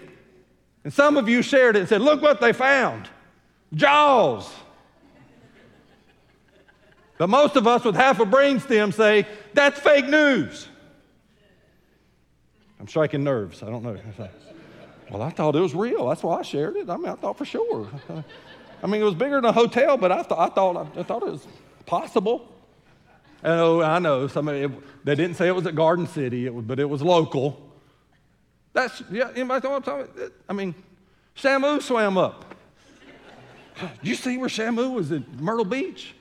[0.85, 3.09] and some of you shared it and said, Look what they found
[3.75, 4.49] Jaws.
[7.19, 10.69] But most of us with half a brainstem say, That's fake news.
[12.81, 13.63] I'm striking nerves.
[13.63, 13.99] I don't know.
[15.11, 16.09] well, I thought it was real.
[16.09, 16.89] That's why I shared it.
[16.89, 17.89] I mean, I thought for sure.
[18.83, 21.23] I mean, it was bigger than a hotel, but I, th- I, thought, I thought
[21.23, 21.47] it was
[21.87, 22.53] possible.
[23.43, 24.27] And oh, I know.
[24.29, 24.71] Some it,
[25.05, 27.61] they didn't say it was at Garden City, it but it was local.
[28.73, 30.33] That's, yeah, anybody know what I'm talking about?
[30.49, 30.75] I mean,
[31.37, 32.55] Shamu swam up.
[34.03, 36.15] you see where Shamu was at Myrtle Beach?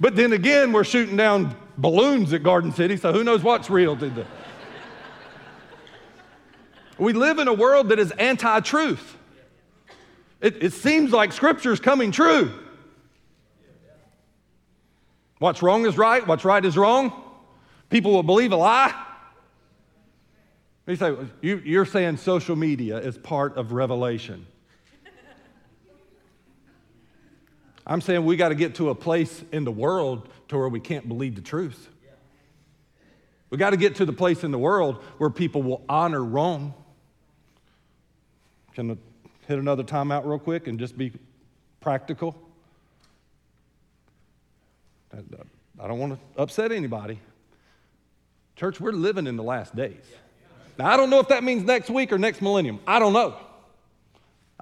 [0.00, 3.96] But then again, we're shooting down balloons at Garden City, so who knows what's real?
[3.96, 4.26] Did the,
[6.98, 9.17] we live in a world that is anti truth.
[10.40, 12.52] It, it, seems like Scripture is coming true.
[15.38, 17.12] What's wrong is right, what's right is wrong.
[17.90, 18.94] People will believe a lie.
[20.86, 24.46] You say, you, you're saying social media is part of revelation.
[27.86, 30.80] I'm saying we got to get to a place in the world to where we
[30.80, 31.88] can't believe the truth.
[33.50, 36.74] We got to get to the place in the world where people will honor wrong.
[38.74, 38.98] Can
[39.48, 41.10] hit another timeout real quick and just be
[41.80, 42.36] practical?
[45.80, 47.18] I don't want to upset anybody.
[48.56, 50.04] Church, we're living in the last days.
[50.78, 52.78] Now, I don't know if that means next week or next millennium.
[52.86, 53.36] I don't know.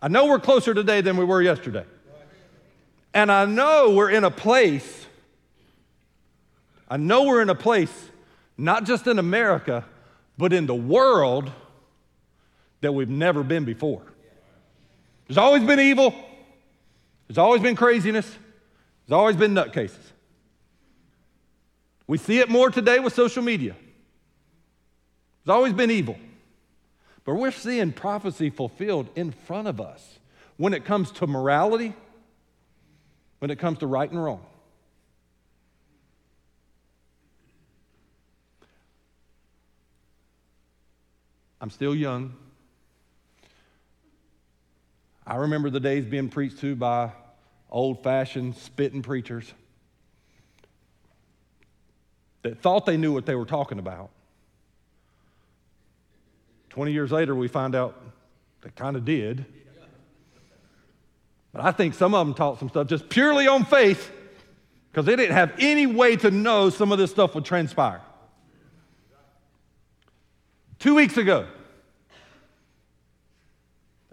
[0.00, 1.84] I know we're closer today than we were yesterday.
[3.12, 5.06] And I know we're in a place,
[6.88, 7.92] I know we're in a place,
[8.56, 9.84] not just in America,
[10.38, 11.50] but in the world
[12.82, 14.02] that we've never been before.
[15.26, 16.14] There's always been evil,
[17.26, 18.26] there's always been craziness,
[19.06, 20.12] there's always been nutcases.
[22.06, 23.74] We see it more today with social media.
[25.44, 26.16] There's always been evil.
[27.24, 30.20] But we're seeing prophecy fulfilled in front of us
[30.56, 31.92] when it comes to morality,
[33.40, 34.44] when it comes to right and wrong.
[41.60, 42.34] I'm still young.
[45.26, 47.10] I remember the days being preached to by
[47.68, 49.52] old fashioned spitting preachers
[52.42, 54.10] that thought they knew what they were talking about.
[56.70, 58.00] 20 years later, we find out
[58.62, 59.44] they kind of did.
[61.52, 64.12] But I think some of them taught some stuff just purely on faith
[64.92, 68.00] because they didn't have any way to know some of this stuff would transpire.
[70.78, 71.46] Two weeks ago,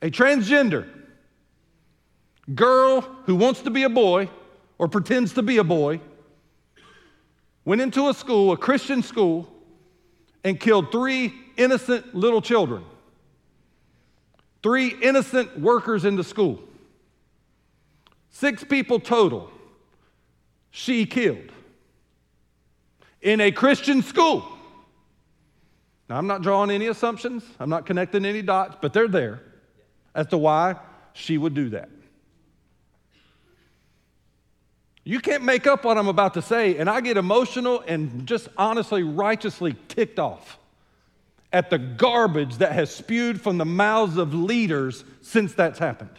[0.01, 0.87] a transgender
[2.53, 4.29] girl who wants to be a boy
[4.77, 6.01] or pretends to be a boy
[7.65, 9.47] went into a school, a Christian school,
[10.43, 12.83] and killed three innocent little children,
[14.61, 16.59] three innocent workers in the school.
[18.29, 19.51] Six people total
[20.71, 21.51] she killed
[23.21, 24.43] in a Christian school.
[26.09, 29.41] Now, I'm not drawing any assumptions, I'm not connecting any dots, but they're there
[30.13, 30.75] as to why
[31.13, 31.89] she would do that.
[35.03, 38.47] You can't make up what I'm about to say, and I get emotional and just
[38.57, 40.57] honestly, righteously ticked off
[41.51, 46.09] at the garbage that has spewed from the mouths of leaders since that's happened.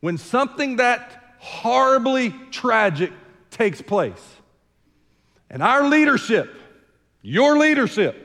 [0.00, 3.12] When something that horribly tragic
[3.50, 4.22] takes place,
[5.50, 6.54] and our leadership,
[7.22, 8.22] your leadership,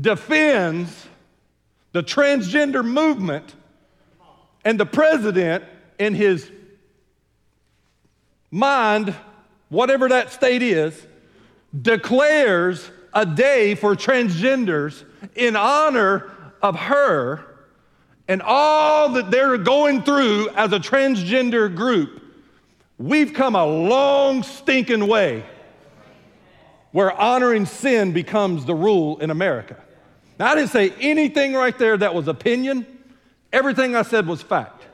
[0.00, 1.06] defends
[1.92, 3.54] the transgender movement
[4.64, 5.64] and the president,
[5.98, 6.50] in his
[8.50, 9.14] mind,
[9.68, 11.06] whatever that state is,
[11.80, 15.04] declares a day for transgenders
[15.34, 16.30] in honor
[16.62, 17.44] of her
[18.26, 22.22] and all that they're going through as a transgender group,
[22.98, 25.44] we've come a long, stinking way
[26.92, 29.76] where honoring sin becomes the rule in America.
[30.38, 32.86] Now, I didn't say anything right there that was opinion.
[33.52, 34.84] Everything I said was fact.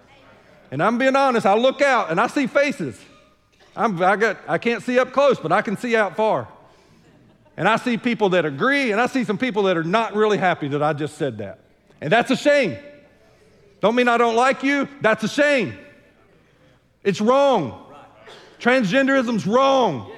[0.71, 3.01] And I'm being honest, I look out and I see faces.
[3.77, 6.49] I'm, I, got, I can't see up close, but I can see out far.
[7.57, 10.39] And I see people that agree, and I see some people that are not really
[10.39, 11.61] happy that I just said that.
[12.01, 12.77] And that's a shame.
[13.81, 15.77] Don't mean I don't like you, that's a shame.
[17.03, 17.93] It's wrong.
[18.59, 20.11] Transgenderism's wrong.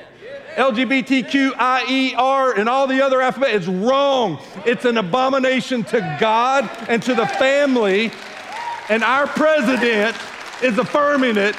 [0.57, 4.41] LGBTQIER and all the other alphabet is wrong.
[4.65, 8.11] It's an abomination to God and to the family.
[8.89, 10.17] And our president
[10.63, 11.55] is affirming it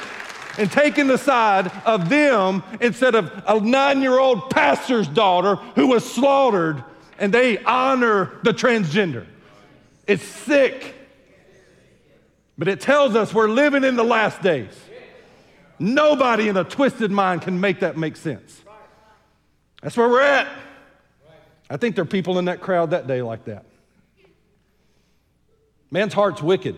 [0.58, 5.86] and taking the side of them instead of a nine year old pastor's daughter who
[5.86, 6.82] was slaughtered
[7.18, 9.26] and they honor the transgender.
[10.08, 10.94] It's sick.
[12.56, 14.76] But it tells us we're living in the last days.
[15.78, 18.62] Nobody in a twisted mind can make that make sense.
[19.82, 20.48] That's where we're at.
[21.70, 23.64] I think there are people in that crowd that day like that.
[25.90, 26.76] Man's heart's wicked.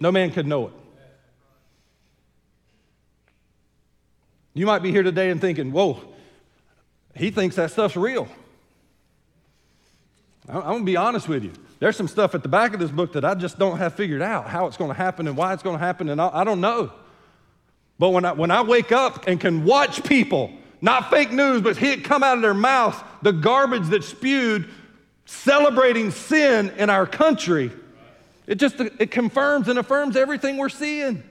[0.00, 0.72] No man could know it.
[4.54, 6.00] You might be here today and thinking, whoa,
[7.14, 8.28] he thinks that stuff's real.
[10.48, 11.52] I'm going to be honest with you.
[11.78, 14.22] There's some stuff at the back of this book that I just don't have figured
[14.22, 16.60] out how it's going to happen and why it's going to happen, and I, don't
[16.60, 16.90] know.
[17.98, 21.80] But when I, when I wake up and can watch people not fake news, but
[21.82, 24.68] it come out of their mouth, the garbage that spewed,
[25.24, 27.70] celebrating sin in our country.
[28.46, 31.22] It just it confirms and affirms everything we're seeing.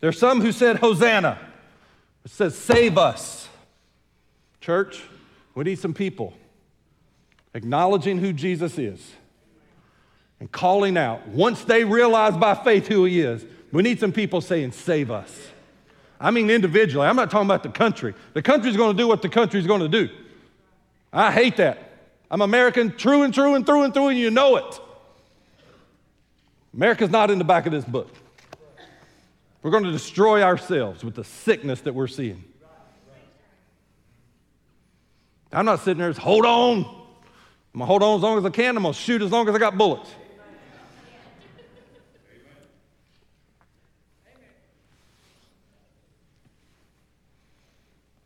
[0.00, 1.38] There's some who said Hosanna.
[2.24, 3.48] It says, save us.
[4.60, 5.02] Church,
[5.54, 6.34] we need some people
[7.54, 9.12] acknowledging who Jesus is
[10.40, 11.28] and calling out.
[11.28, 15.48] Once they realize by faith who he is, we need some people saying, save us.
[16.20, 17.06] I mean individually.
[17.06, 18.14] I'm not talking about the country.
[18.32, 20.08] The country's going to do what the country's going to do.
[21.12, 21.90] I hate that.
[22.30, 24.80] I'm American true and true and through and through, and you know it.
[26.74, 28.10] America's not in the back of this book.
[29.62, 32.44] We're going to destroy ourselves with the sickness that we're seeing.
[35.52, 36.78] I'm not sitting there, hold on.
[36.78, 38.76] I'm going to hold on as long as I can.
[38.76, 40.10] I'm going to shoot as long as I got bullets.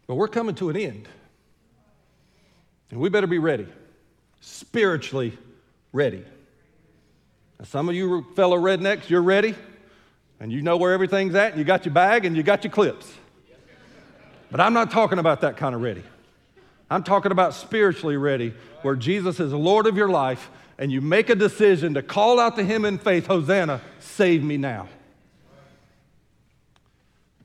[0.08, 1.06] But we're coming to an end.
[2.90, 3.68] And we better be ready,
[4.40, 5.36] spiritually
[5.92, 6.24] ready.
[7.58, 9.54] Now, some of you fellow rednecks, you're ready,
[10.40, 12.72] and you know where everything's at, and you got your bag and you got your
[12.72, 13.12] clips.
[14.50, 16.02] But I'm not talking about that kind of ready.
[16.90, 21.28] I'm talking about spiritually ready, where Jesus is Lord of your life, and you make
[21.28, 24.88] a decision to call out to Him in faith Hosanna, save me now.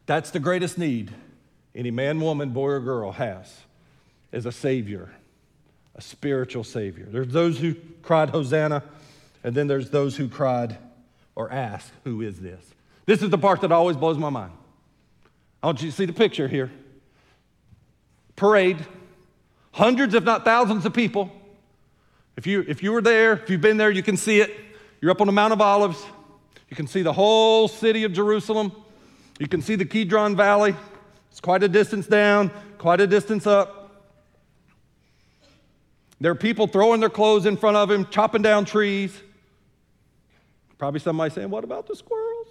[0.05, 1.13] That's the greatest need
[1.75, 3.61] any man, woman, boy, or girl has
[4.31, 5.11] is a Savior,
[5.95, 7.07] a spiritual Savior.
[7.09, 8.83] There's those who cried, Hosanna,
[9.43, 10.77] and then there's those who cried
[11.35, 12.63] or asked, Who is this?
[13.05, 14.53] This is the part that always blows my mind.
[15.61, 16.71] I want you to see the picture here.
[18.35, 18.85] Parade,
[19.71, 21.31] hundreds, if not thousands, of people.
[22.35, 24.51] If you, if you were there, if you've been there, you can see it.
[25.01, 26.03] You're up on the Mount of Olives.
[26.69, 28.71] You can see the whole city of Jerusalem.
[29.39, 30.75] You can see the Kidron Valley.
[31.33, 34.05] It's quite a distance down, quite a distance up.
[36.21, 39.19] There are people throwing their clothes in front of him, chopping down trees.
[40.77, 42.49] Probably somebody saying, What about the squirrels?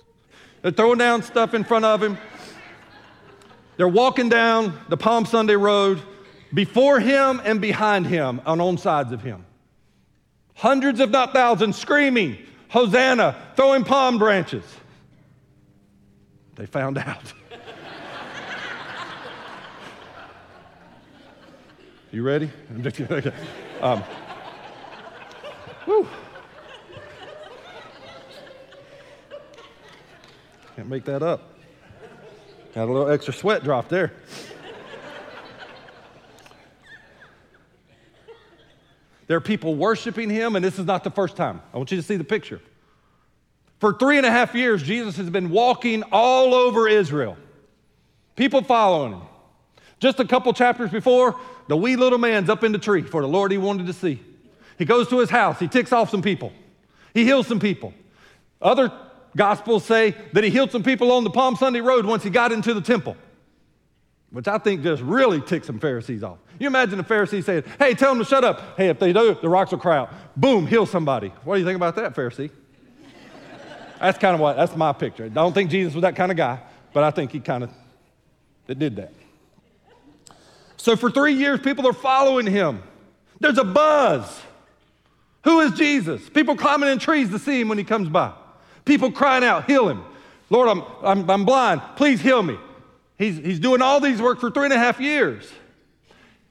[0.63, 2.19] They're throwing down stuff in front of him.
[3.77, 6.03] They're walking down the Palm Sunday Road
[6.53, 9.47] before him and behind him on all sides of him.
[10.57, 12.37] Hundreds, if not thousands, screaming,
[12.69, 14.65] Hosanna, throwing palm branches.
[16.57, 17.33] They found out.
[22.13, 22.51] You ready?
[22.71, 23.33] i'm just okay.
[23.81, 24.03] Um,
[25.87, 26.07] whew.
[30.77, 31.49] Can't make that up.
[32.75, 34.13] Got a little extra sweat drop there.
[39.27, 41.63] There are people worshiping him, and this is not the first time.
[41.73, 42.61] I want you to see the picture.
[43.79, 47.39] For three and a half years, Jesus has been walking all over Israel,
[48.37, 49.23] people following him.
[50.01, 51.39] Just a couple chapters before,
[51.69, 54.21] the wee little man's up in the tree for the Lord he wanted to see.
[54.79, 56.53] He goes to his house, he ticks off some people,
[57.15, 57.93] he heals some people.
[58.61, 58.93] Other
[59.37, 62.53] Gospels say that he healed some people on the Palm Sunday Road once he got
[62.53, 63.17] into the temple,
[64.31, 66.39] which I think just really ticked some Pharisees off.
[66.59, 68.77] You imagine a Pharisee saying, Hey, tell them to shut up.
[68.77, 70.13] Hey, if they do, the rocks will cry out.
[70.37, 71.29] Boom, heal somebody.
[71.45, 72.51] What do you think about that, Pharisee?
[73.99, 75.25] that's kind of what, that's my picture.
[75.25, 76.61] I don't think Jesus was that kind of guy,
[76.93, 77.71] but I think he kind of
[78.67, 79.13] did that.
[80.83, 82.83] So for three years, people are following him.
[83.39, 84.43] There's a buzz.
[85.45, 86.29] Who is Jesus?
[86.29, 88.33] People climbing in trees to see him when he comes by.
[88.85, 90.03] People crying out, heal him.
[90.51, 91.83] Lord, I'm, I'm, I'm blind.
[91.95, 92.59] Please heal me.
[93.17, 95.49] He's, he's doing all these work for three and a half years.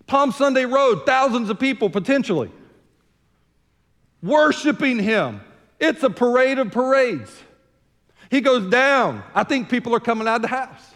[0.08, 2.52] Palm Sunday Road, thousands of people potentially
[4.24, 5.42] worshiping him.
[5.78, 7.38] It's a parade of parades.
[8.30, 9.24] He goes down.
[9.36, 10.96] I think people are coming out of the house.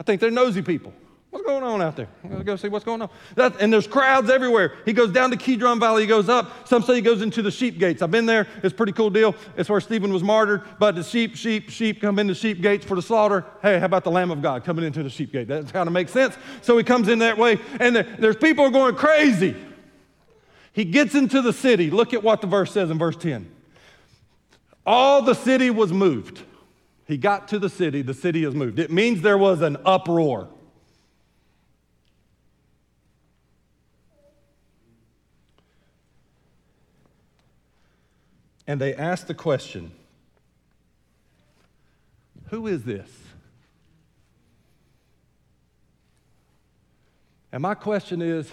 [0.00, 0.94] I think they're nosy people.
[1.30, 2.08] What's going on out there?
[2.28, 3.08] To go see what's going on.
[3.36, 4.74] And there's crowds everywhere.
[4.84, 6.02] He goes down to Kidron Valley.
[6.02, 6.66] He goes up.
[6.66, 8.02] Some say he goes into the sheep gates.
[8.02, 8.48] I've been there.
[8.64, 9.36] It's a pretty cool deal.
[9.56, 10.62] It's where Stephen was martyred.
[10.80, 13.44] But the sheep, sheep, sheep come into the sheep gates for the slaughter.
[13.62, 15.46] Hey, how about the Lamb of God coming into the sheep gate?
[15.46, 16.36] That kind of makes sense.
[16.62, 17.60] So he comes in that way.
[17.78, 19.54] And there, there's people going crazy.
[20.72, 21.90] He gets into the city.
[21.90, 23.48] Look at what the verse says in verse 10.
[24.84, 26.42] All the city was moved.
[27.06, 28.02] He got to the city.
[28.02, 28.80] The city is moved.
[28.80, 30.48] It means there was an uproar.
[38.70, 39.90] And they asked the question
[42.50, 43.10] Who is this?
[47.50, 48.48] And my question is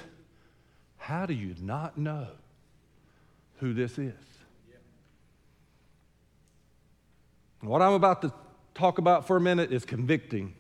[0.98, 2.30] how do you not know
[3.60, 4.16] who this is?
[7.62, 8.34] What I'm about to
[8.74, 10.56] talk about for a minute is convicting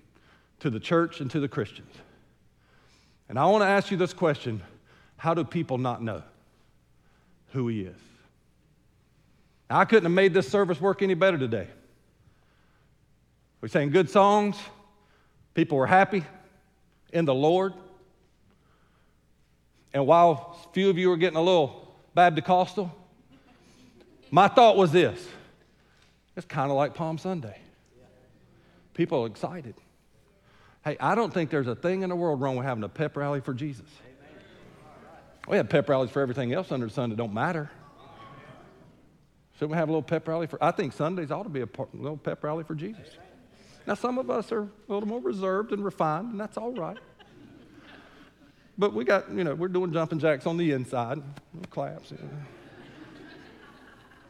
[0.59, 1.95] to the church and to the Christians.
[3.27, 4.61] And I want to ask you this question
[5.15, 6.21] How do people not know
[7.53, 7.97] who he is?
[9.69, 11.67] I couldn't have made this service work any better today.
[13.61, 14.57] We sang good songs,
[15.53, 16.23] people were happy
[17.11, 17.73] in the Lord.
[19.93, 22.79] And while a few of you were getting a little Baptist
[24.31, 25.25] my thought was this
[26.35, 27.57] it's kind of like Palm Sunday.
[28.93, 29.75] People are excited.
[30.83, 33.17] Hey, I don't think there's a thing in the world wrong with having a pep
[33.17, 33.85] rally for Jesus.
[35.47, 37.69] We have pep rallies for everything else under the sun that don't matter.
[39.59, 40.63] Should we have a little pep rally for?
[40.63, 43.07] I think Sundays ought to be a little pep rally for Jesus.
[43.87, 46.97] Now, some of us are a little more reserved and refined, and that's all right.
[48.77, 51.21] But we got, you know, we're doing jumping jacks on the inside,
[51.71, 52.11] claps.
[52.11, 52.29] You know.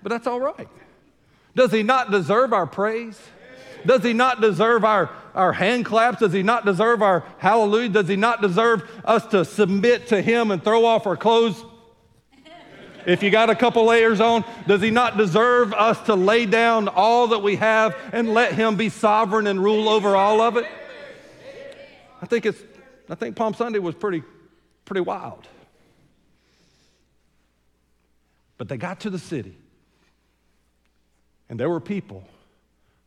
[0.02, 0.70] But that's all right.
[1.56, 3.20] Does he not deserve our praise?
[3.86, 6.20] Does he not deserve our, our hand claps?
[6.20, 7.90] Does he not deserve our hallelujah?
[7.90, 11.64] Does he not deserve us to submit to him and throw off our clothes
[13.08, 16.90] if you got a couple layers on, does he not deserve us to lay down
[16.90, 20.66] all that we have and let him be sovereign and rule over all of it?
[22.22, 22.62] I think it's
[23.10, 24.24] I think Palm Sunday was pretty
[24.84, 25.48] pretty wild.
[28.58, 29.58] But they got to the city.
[31.50, 32.28] And there were people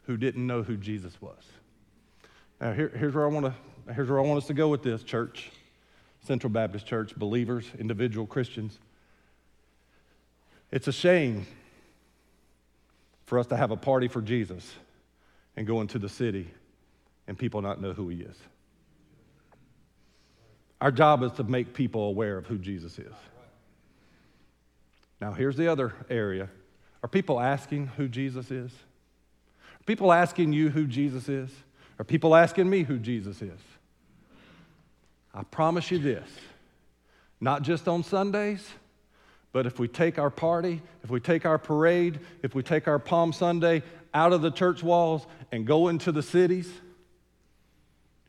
[0.04, 1.42] who didn't know who Jesus was.
[2.60, 3.54] Now, here, here's, where I wanna,
[3.94, 5.50] here's where I want us to go with this, church,
[6.22, 8.78] Central Baptist Church, believers, individual Christians.
[10.70, 11.46] It's a shame
[13.24, 14.74] for us to have a party for Jesus
[15.56, 16.48] and go into the city
[17.26, 18.36] and people not know who he is.
[20.80, 23.12] Our job is to make people aware of who Jesus is.
[25.20, 26.48] Now, here's the other area.
[27.02, 28.70] Are people asking who Jesus is?
[28.70, 31.50] Are people asking you who Jesus is?
[31.98, 33.60] Are people asking me who Jesus is?
[35.34, 36.28] I promise you this
[37.42, 38.68] not just on Sundays,
[39.52, 42.98] but if we take our party, if we take our parade, if we take our
[42.98, 43.82] Palm Sunday
[44.14, 46.70] out of the church walls and go into the cities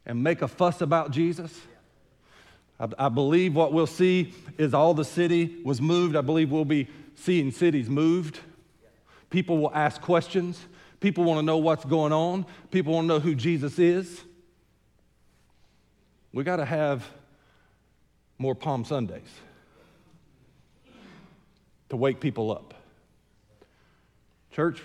[0.05, 1.55] and make a fuss about Jesus,
[2.79, 6.15] I, I believe what we'll see is all the city was moved.
[6.15, 8.39] I believe we'll be seeing cities moved.
[9.29, 10.59] People will ask questions.
[10.99, 12.47] People want to know what's going on.
[12.71, 14.23] People want to know who Jesus is.
[16.33, 17.07] We got to have
[18.39, 19.29] more Palm Sundays
[21.91, 22.73] to wake people up.
[24.51, 24.81] Church,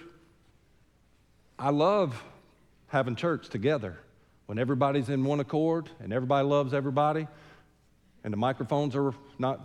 [1.57, 2.21] I love
[2.89, 3.97] having church together
[4.47, 7.29] when everybody's in one accord and everybody loves everybody
[8.25, 9.61] and the microphones are not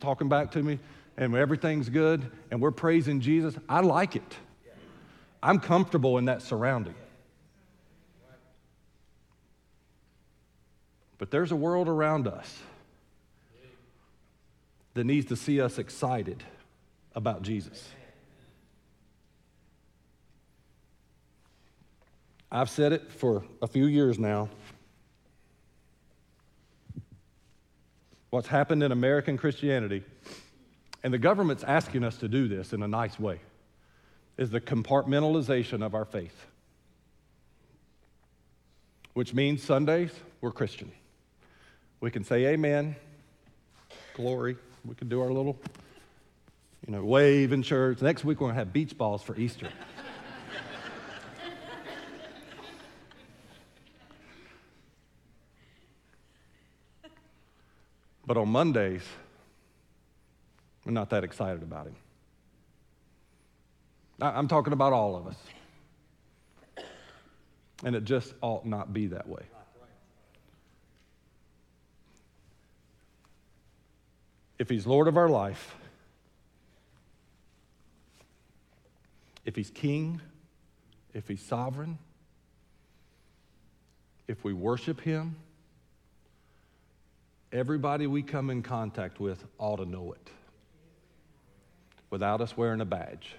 [0.00, 0.80] talking back to me
[1.16, 3.54] and everything's good and we're praising Jesus.
[3.68, 4.36] I like it.
[5.44, 6.96] I'm comfortable in that surrounding.
[11.18, 12.58] But there's a world around us
[14.94, 16.42] that needs to see us excited
[17.14, 17.88] about Jesus.
[22.50, 24.48] I've said it for a few years now.
[28.30, 30.02] What's happened in American Christianity,
[31.02, 33.40] and the government's asking us to do this in a nice way,
[34.36, 36.46] is the compartmentalization of our faith.
[39.14, 40.10] Which means Sundays,
[40.40, 40.90] we're Christian.
[42.00, 42.96] We can say amen,
[44.14, 44.56] glory.
[44.84, 45.58] We can do our little,
[46.86, 48.02] you know, wave in church.
[48.02, 49.68] Next week, we're going to have beach balls for Easter.
[58.26, 59.02] But on Mondays,
[60.84, 61.96] we're not that excited about him.
[64.20, 65.36] I'm talking about all of us.
[67.82, 69.42] And it just ought not be that way.
[74.58, 75.74] If he's Lord of our life,
[79.44, 80.20] if he's king,
[81.12, 81.98] if he's sovereign,
[84.26, 85.36] if we worship him,
[87.54, 90.28] Everybody we come in contact with ought to know it
[92.10, 93.36] without us wearing a badge.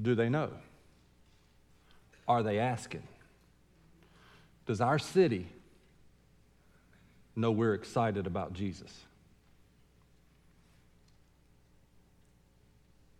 [0.00, 0.50] Do they know?
[2.26, 3.02] Are they asking?
[4.64, 5.46] Does our city
[7.36, 8.90] know we're excited about Jesus?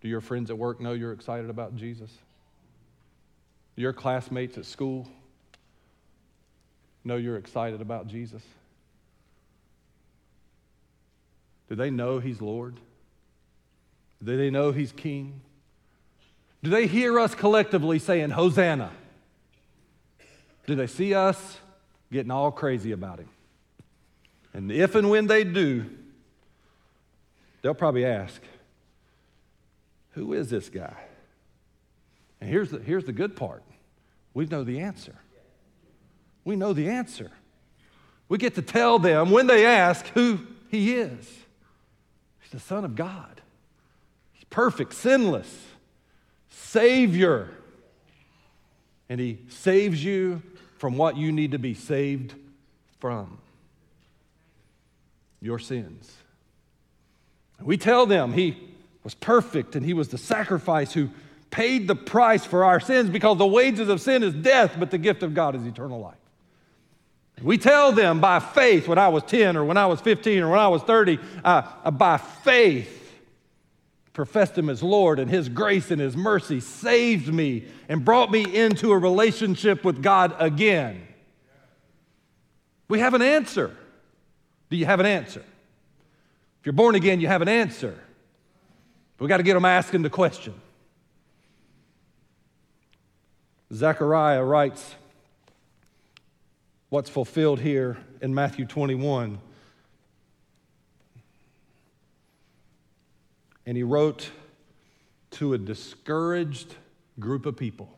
[0.00, 2.10] Do your friends at work know you're excited about Jesus?
[3.76, 5.08] Do your classmates at school
[7.04, 8.42] know you're excited about Jesus?
[11.68, 12.76] Do they know He's Lord?
[14.24, 15.40] Do they know He's King?
[16.62, 18.90] Do they hear us collectively saying, Hosanna?
[20.66, 21.58] Do they see us
[22.10, 23.28] getting all crazy about Him?
[24.52, 25.86] And if and when they do,
[27.62, 28.40] they'll probably ask,
[30.18, 30.96] Who is this guy?
[32.40, 33.62] And here's the, here's the good part
[34.34, 35.14] we know the answer.
[36.44, 37.30] We know the answer.
[38.28, 40.40] We get to tell them when they ask who
[40.70, 41.24] he is.
[42.40, 43.40] He's the Son of God.
[44.32, 45.66] He's perfect, sinless,
[46.50, 47.50] Savior.
[49.08, 50.42] And he saves you
[50.78, 52.34] from what you need to be saved
[52.98, 53.38] from
[55.40, 56.12] your sins.
[57.60, 58.68] We tell them he
[59.04, 61.10] was perfect and he was the sacrifice who
[61.50, 64.98] paid the price for our sins because the wages of sin is death, but the
[64.98, 66.14] gift of God is eternal life.
[67.42, 70.50] We tell them by faith when I was 10 or when I was 15 or
[70.50, 72.94] when I was 30, uh, uh, by faith,
[74.12, 78.42] professed Him as Lord, and His grace and His mercy saved me and brought me
[78.56, 81.06] into a relationship with God again.
[82.88, 83.76] We have an answer.
[84.70, 85.40] Do you have an answer?
[85.40, 87.96] If you're born again, you have an answer.
[89.18, 90.54] We got to get them asking the question.
[93.72, 94.94] Zechariah writes,
[96.88, 99.38] what's fulfilled here in Matthew 21.
[103.66, 104.30] And he wrote
[105.32, 106.74] to a discouraged
[107.18, 107.90] group of people.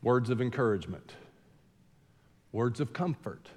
[0.00, 1.14] words of encouragement,
[2.52, 3.48] words of comfort.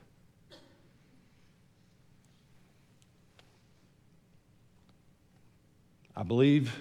[6.15, 6.77] I believe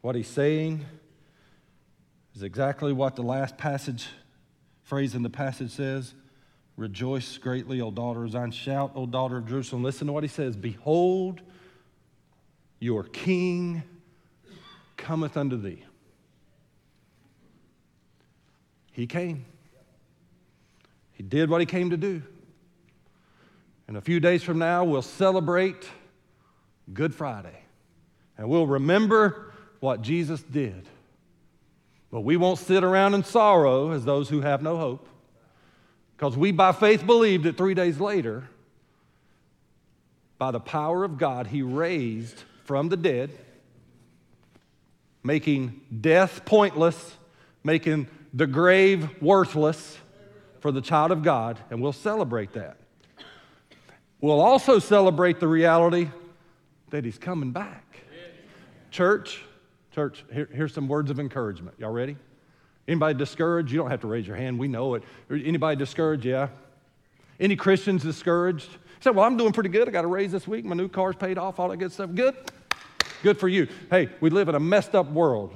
[0.00, 0.84] what he's saying
[2.34, 4.06] is exactly what the last passage,
[4.82, 6.14] phrase in the passage says
[6.76, 8.50] Rejoice greatly, O daughter of Zion.
[8.50, 9.84] Shout, O daughter of Jerusalem.
[9.84, 11.40] Listen to what he says Behold,
[12.80, 13.82] your king
[14.96, 15.84] cometh unto thee.
[18.90, 19.44] He came.
[21.12, 22.22] He did what he came to do.
[23.86, 25.88] And a few days from now, we'll celebrate
[26.92, 27.58] Good Friday.
[28.36, 30.88] And we'll remember what Jesus did.
[32.10, 35.08] But we won't sit around in sorrow as those who have no hope.
[36.16, 38.48] Because we, by faith, believe that three days later,
[40.38, 43.30] by the power of God, He raised from the dead,
[45.22, 47.16] making death pointless,
[47.62, 49.98] making the grave worthless
[50.60, 52.76] for the child of God, and we'll celebrate that.
[54.20, 56.08] We'll also celebrate the reality
[56.94, 57.98] that He's coming back.
[58.92, 59.42] Church,
[59.92, 61.76] church, here, here's some words of encouragement.
[61.80, 62.16] Y'all ready?
[62.86, 63.72] Anybody discouraged?
[63.72, 64.60] You don't have to raise your hand.
[64.60, 65.02] We know it.
[65.28, 66.24] Anybody discouraged?
[66.24, 66.48] Yeah.
[67.40, 68.68] Any Christians discouraged?
[69.00, 69.88] Said, Well, I'm doing pretty good.
[69.88, 70.64] I got a raise this week.
[70.64, 72.10] My new car's paid off, all that good stuff.
[72.14, 72.36] Good.
[73.24, 73.66] Good for you.
[73.90, 75.52] Hey, we live in a messed up world.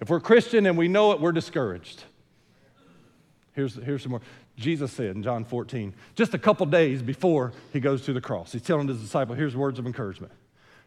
[0.00, 2.02] If we're Christian and we know it, we're discouraged.
[3.52, 4.22] Here's, here's some more.
[4.56, 8.52] Jesus said in John 14, just a couple days before he goes to the cross,
[8.52, 10.32] he's telling his disciple, here's words of encouragement.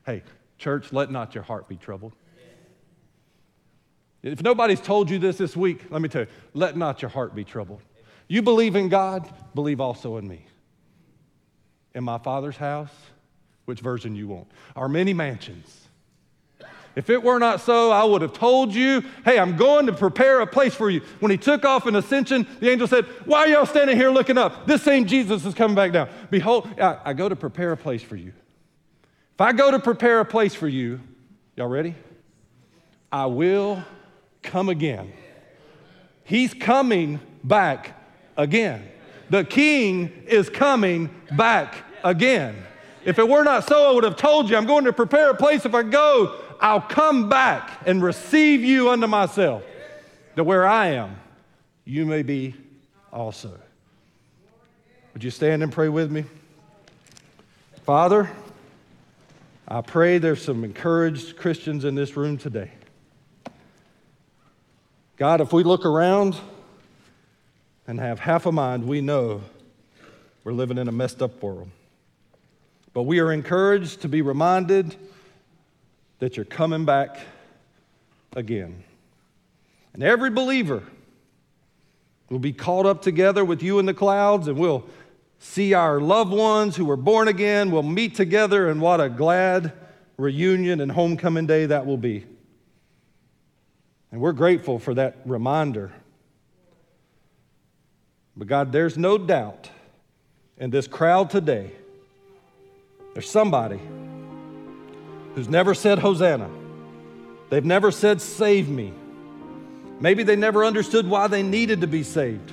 [0.05, 0.23] Hey,
[0.57, 2.13] church, let not your heart be troubled.
[4.23, 7.33] If nobody's told you this this week, let me tell you, let not your heart
[7.33, 7.81] be troubled.
[8.27, 10.45] You believe in God, believe also in me.
[11.93, 12.93] In my Father's house,
[13.65, 15.81] which version you want, are many mansions.
[16.95, 20.41] If it were not so, I would have told you, hey, I'm going to prepare
[20.41, 21.01] a place for you.
[21.19, 24.37] When he took off in ascension, the angel said, Why are y'all standing here looking
[24.37, 24.67] up?
[24.67, 26.09] This same Jesus is coming back down.
[26.29, 28.33] Behold, I, I go to prepare a place for you.
[29.41, 30.99] If I go to prepare a place for you,
[31.55, 31.95] y'all ready?
[33.11, 33.83] I will
[34.43, 35.11] come again.
[36.23, 37.99] He's coming back
[38.37, 38.87] again.
[39.31, 41.73] The king is coming back
[42.03, 42.55] again.
[43.03, 45.35] If it were not so, I would have told you, I'm going to prepare a
[45.35, 45.65] place.
[45.65, 49.63] If I go, I'll come back and receive you unto myself,
[50.35, 51.19] that where I am,
[51.83, 52.53] you may be
[53.11, 53.59] also.
[55.13, 56.25] Would you stand and pray with me?
[57.87, 58.29] Father,
[59.73, 62.71] I pray there's some encouraged Christians in this room today.
[65.15, 66.35] God, if we look around
[67.87, 69.41] and have half a mind, we know
[70.43, 71.69] we're living in a messed up world.
[72.93, 74.93] But we are encouraged to be reminded
[76.19, 77.19] that you're coming back
[78.35, 78.83] again.
[79.93, 80.83] And every believer
[82.29, 84.83] will be caught up together with you in the clouds, and we'll
[85.41, 87.71] see our loved ones who were born again.
[87.71, 89.73] We'll meet together, and what a glad
[90.15, 92.25] reunion and homecoming day that will be.
[94.11, 95.91] And we're grateful for that reminder.
[98.37, 99.69] But God, there's no doubt
[100.57, 101.71] in this crowd today,
[103.13, 103.79] there's somebody
[105.33, 106.49] who's never said Hosanna.
[107.49, 108.93] They've never said, Save me.
[109.99, 112.51] Maybe they never understood why they needed to be saved.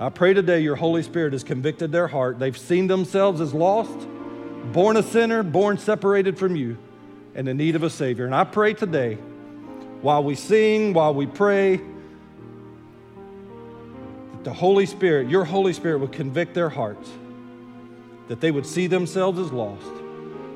[0.00, 2.38] I pray today your Holy Spirit has convicted their heart.
[2.38, 4.06] They've seen themselves as lost,
[4.72, 6.78] born a sinner, born separated from you,
[7.34, 8.24] and in need of a Savior.
[8.24, 9.14] And I pray today
[10.00, 11.78] while we sing, while we pray,
[14.32, 17.10] that the Holy Spirit, your Holy Spirit, would convict their hearts,
[18.28, 19.90] that they would see themselves as lost,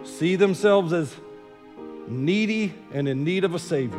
[0.04, 1.16] see themselves as
[2.06, 3.98] needy and in need of a Savior,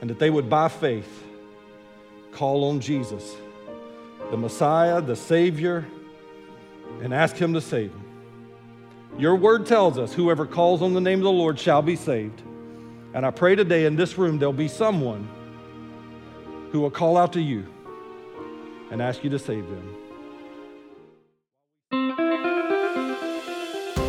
[0.00, 1.24] and that they would, by faith,
[2.36, 3.34] call on Jesus,
[4.30, 5.86] the Messiah, the Savior,
[7.02, 8.04] and ask Him to save them.
[9.18, 12.42] Your word tells us whoever calls on the name of the Lord shall be saved.
[13.14, 15.26] And I pray today in this room there'll be someone
[16.72, 17.64] who will call out to you
[18.90, 19.96] and ask you to save them.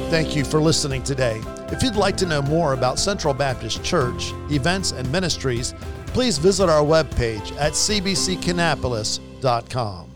[0.10, 1.42] Thank you for listening today.
[1.70, 5.74] If you'd like to know more about Central Baptist Church, events, and ministries,
[6.08, 10.07] please visit our webpage at cbckannapolis.com.